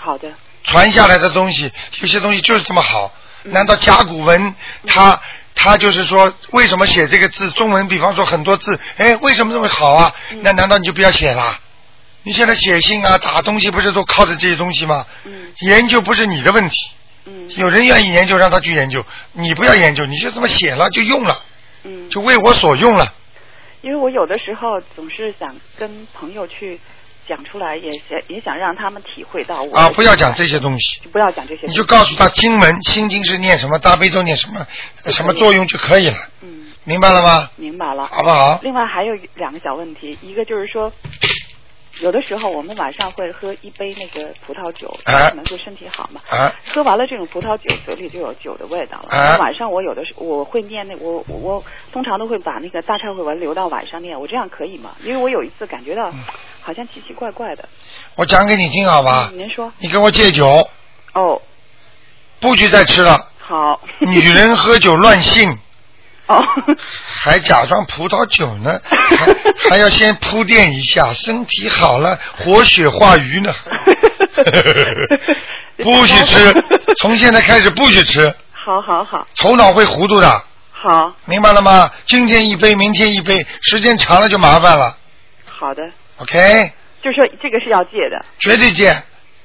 [0.00, 0.32] 好的。
[0.64, 1.70] 传下来的东西，
[2.00, 3.12] 有些东西就是这么好。
[3.46, 4.54] 嗯难道甲骨文
[4.86, 5.20] 它
[5.54, 7.50] 它就是说为什么写这个字？
[7.52, 10.12] 中文比方说很多字，哎，为什么这么好啊？
[10.30, 11.58] 嗯那难道你就不要写啦？
[12.22, 15.06] 你现在写信啊、打东西不是都靠着这些东西吗？
[15.24, 15.52] 嗯。
[15.60, 16.90] 研究不是你的问题，
[17.24, 21.38] 嗯有人愿意研究，让他去研究，你不要研究，你就这么写了就用了，
[21.84, 23.12] 嗯，就为我所用了。
[23.82, 26.80] 因为我有的时候总是想跟朋友去
[27.28, 34.66] 讲出来，也想也想让他们体会到我啊，不要讲这些东西，就不要讲这些，你就告诉他经文、心经是念什么，大悲咒念什么，
[35.04, 36.16] 呃什么作用就可以了。
[36.42, 37.50] 嗯，明白了吗？
[37.56, 38.58] 明白了，好不好？
[38.62, 40.92] 另外还有两个小问题，一个就是说，
[42.00, 46.20] 有的时候我们晚上会喝一杯那个葡萄酒，啊可能对身体好嘛。
[46.28, 49.08] 啊喝完了这种葡萄酒，嘴里就有酒的味道了。
[49.10, 54.90] 啊晚上我有的时我会念那我我我通常都会把那个大忏悔文留到晚上念，我这样可以吗？
[55.02, 56.12] 因为我有一次感觉到
[56.60, 57.68] 好像奇奇怪怪的。
[58.14, 59.30] 我讲给你听好吧？
[59.32, 59.72] 嗯您说。
[59.78, 60.46] 你跟我戒酒，
[61.14, 61.40] 哦，
[62.40, 63.16] 不许再吃了。
[63.38, 63.80] 好。
[64.00, 65.56] 女人喝酒乱性。
[66.26, 66.42] 哦。
[67.22, 69.26] 还假装葡萄酒呢，还
[69.70, 73.52] 还要先铺垫一下，身体好了，活血化瘀呢。
[75.78, 76.54] 不许吃，
[76.98, 80.42] 从现在开始不许吃，好好好头脑会糊涂的，
[80.72, 81.90] 好明白了吗？
[82.06, 84.96] 今天一杯，明天一杯，时间长了就麻烦了。
[85.44, 85.82] 好的
[86.18, 86.72] ，OK，
[87.02, 88.24] 就说这个是要戒的。
[88.38, 88.94] 绝对戒，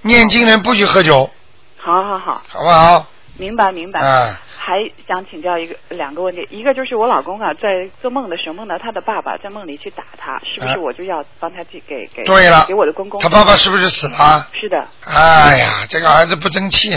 [0.02, 1.30] 念经人不许喝酒，
[1.78, 3.06] 好好好，好不好？
[3.38, 4.00] 明白明白。
[4.00, 4.78] 啊还
[5.08, 13.20] 想请教一个两个问题，一个就是我老公啊，在做梦的时候梦到他的爸爸在梦里去打他，是不是啊我就要帮他去给给对了给我的公公？
[13.20, 14.48] 他爸爸是不是死了？
[14.54, 16.92] 是的，哎呀，这个儿子不争气。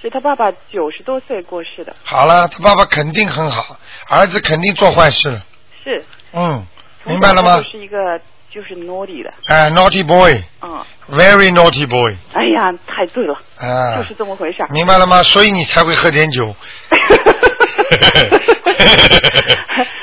[0.00, 3.76] 是他爸爸九十多岁过世的，好了，他爸爸肯定很好，
[4.08, 5.42] 儿子肯定做坏事了。
[5.84, 6.02] 是
[6.32, 6.66] 嗯，
[7.04, 7.64] 明白了吗就？
[7.64, 8.18] 是一个
[8.52, 14.68] 就是 naughty 的，哎，naughty boy，very 嗯，naughty boy，哎呀，太对了，啊，就是这么回事儿。
[14.70, 15.22] 明白了吗？
[15.22, 16.54] 所以你才会喝点酒。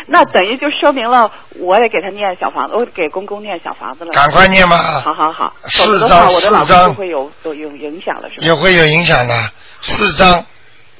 [0.10, 1.30] 那等于就说明了，
[1.60, 4.12] 我得给他念小房子，我给公公念小房子了。
[4.14, 8.46] 赶快念吧好好好，四张我的老四张公就会有有有影响了，是吧？
[8.46, 9.34] 也会有影响的，
[9.82, 10.46] 四张，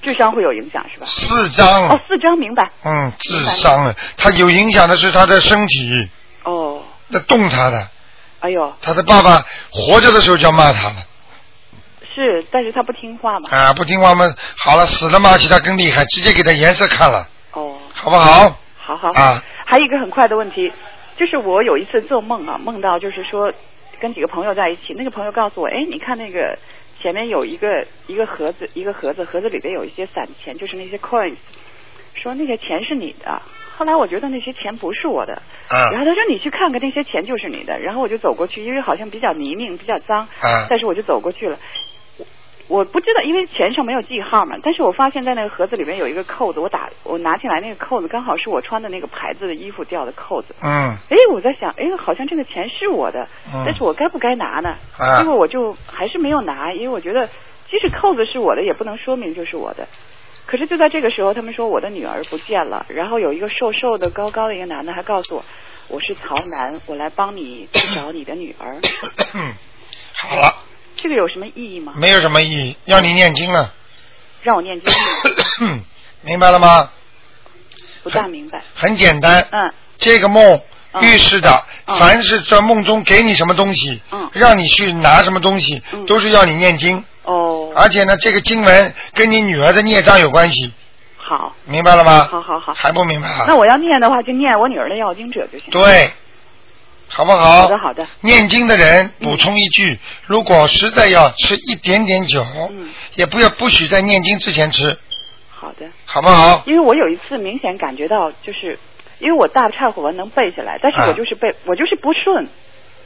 [0.02, 1.06] 智商会有影响是吧？
[1.08, 2.70] 四张哦，四张明白。
[2.84, 6.10] 嗯，智商啊，他有影响的是他的身体，
[7.10, 7.90] 哦，在动他的，
[8.40, 10.96] 哎呦，他的爸爸活着的时候就要骂他了，
[12.14, 13.50] 是，但是他不听话嘛。
[13.52, 14.26] 啊，不听话嘛，
[14.58, 18.58] 好了，死了骂起他更厉害，直接给他颜色看了，哦，好不好？
[18.78, 19.10] 好好。
[19.12, 20.72] 啊，还有一个很快的问题，
[21.18, 23.52] 就是我有一次做梦啊，梦到就是说
[24.00, 26.58] 跟几个朋友在一起，那个朋友告诉我，哎，你看那个
[27.02, 31.36] 前面有一个一个盒子，一个盒子，盒子里边有一些散钱，就是那些 coins，
[32.16, 33.42] 说那些钱是你的。
[33.78, 35.34] 后来我觉得那些钱不是我的，
[35.70, 41.60] 啊然后他说你去看看那些钱就是你的，然后我就走过去，因为好像比较泥泞，比较脏，啊但是我就走过去了。
[42.18, 42.26] 我
[42.80, 50.56] 我不知道，因为钱上没有记号嘛，但是我发现在那个盒子里面有一个扣子，我打我拿起来那个扣子刚好是我穿的那个牌子的衣服掉的扣子。
[50.62, 54.76] 嗯，哎，我在想，哎，好像这个钱是我的，嗯但是我该不该拿呢？
[54.98, 57.28] 啊结果我就还是没有拿，因为我觉得
[57.70, 59.88] 即使扣子是我的，也不能说明就是我的。
[60.48, 65.46] 可是就在这个时候，他们说我的女儿不见了，然后有一个瘦瘦的、高高的一个男的还告诉我，
[65.90, 68.78] 我是曹楠，我来帮你去找你的女儿。
[70.14, 70.56] 好了，
[70.96, 71.94] 这个有什么意义吗？
[71.98, 73.74] 没有什么意义，要你念经了，
[74.42, 74.92] 让我念经，
[76.24, 76.92] 明白了吗？
[78.04, 78.64] 不大明白。
[78.74, 80.62] 很简单，嗯，这个梦
[80.94, 87.04] 嗯预示的，嗯凡是在梦中给你什么东西，嗯让你去拿什么东西，都是要你念经。
[87.28, 90.74] 哦，而且呢，这个经文跟你女儿的孽障有关系，
[91.18, 92.24] 好，明白了吗？
[92.32, 92.74] 好好好。
[92.74, 93.44] 还不明白啊？
[93.48, 95.68] 那我要念的话，就念我女儿的要经者就行。
[95.72, 96.10] 对，
[97.10, 97.64] 好不好？
[97.64, 98.08] 好的好的。
[98.22, 104.98] 念经的人补充一句：如果实在要吃一点点酒，嗯也不要不许在念经之前吃，
[105.50, 105.86] 好的。
[106.06, 106.64] 好不好？
[106.66, 108.80] 因为我有一次明显感觉到，就是
[109.20, 112.48] 因为我大忏悔文能背下来，但是啊我就是背，我就是不顺，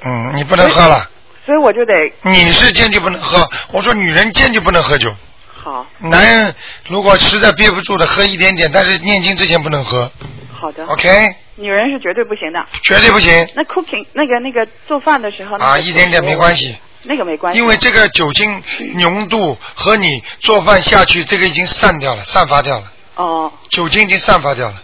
[0.04, 1.10] 嗯，你不能喝了，
[1.46, 1.94] 所以我就得
[2.24, 3.48] 你是坚决不能喝。
[3.72, 5.14] 我说女人坚决不能喝酒，
[5.54, 6.54] 好男人
[6.90, 10.12] 如果实在憋不住的，喝一点点，但是念经之前不能喝。
[10.54, 10.86] 好的。
[10.86, 11.10] OK，
[11.56, 12.64] 女人是绝对不行的。
[12.84, 16.76] 绝对不行那 cooking 那个那个做饭的时候啊，一点点没关，系。
[17.04, 18.62] 那个没关系，因为这个酒精
[19.00, 22.84] 浓度和你做饭下去，这个已经散掉了，散发掉了，
[23.16, 24.76] 哦，酒精已经散发掉了，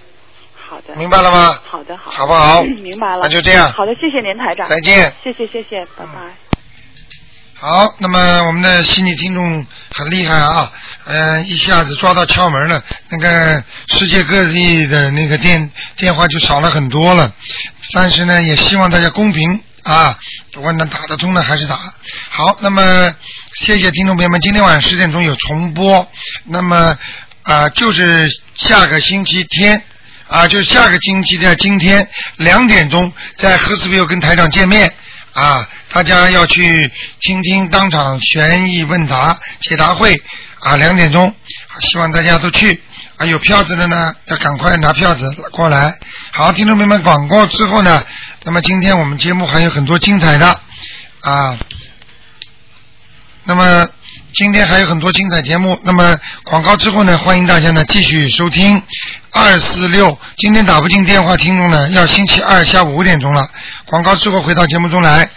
[0.68, 1.60] 好的，明白了吗？
[1.70, 6.47] 好的好，好不好嗯 明白了，那就这样好的，谢谢您台长，再见谢谢谢谢，拜拜。
[7.60, 10.72] 好，那么我们的悉尼听众很厉害啊，
[11.06, 12.84] 呃，一下子抓到窍门了。
[13.10, 17.34] 那个世界各地的那个电电话就少了很多了，
[17.94, 20.20] 但是呢，也希望大家公平啊，
[20.54, 21.80] 如果能打得通的还是打。
[22.30, 23.12] 好，那么
[23.56, 26.08] 谢谢听众朋友们，今天晚上十点钟有重播，
[26.44, 26.96] 那么
[27.42, 29.82] 啊、就是下个星期天。
[30.28, 32.06] 啊，就是下个星期的今天
[32.36, 34.94] 两点钟，在赫斯比尔跟台长见面。
[35.38, 36.92] 啊，大家要去
[37.22, 40.20] 听听当场悬疑问答解答会
[40.62, 41.32] 啊，两点钟，
[41.80, 42.82] 希望大家都去
[43.18, 45.96] 啊，有票子的呢要赶快拿票子过来。
[46.32, 48.04] 好，听众朋友们，广告之后呢，
[48.46, 50.60] 那么今天我们节目还有很多精彩的
[51.22, 51.56] 啊，
[53.44, 53.88] 那么
[54.38, 55.80] 今天还有很多精彩节目。
[55.82, 58.80] 那么广告之后呢，欢迎大家呢继续收听
[59.32, 60.16] 二四六。
[60.36, 63.50] 今天打不进电话，听众呢要星期二下午五点钟了。
[63.86, 65.28] 广告之后回到节目中来。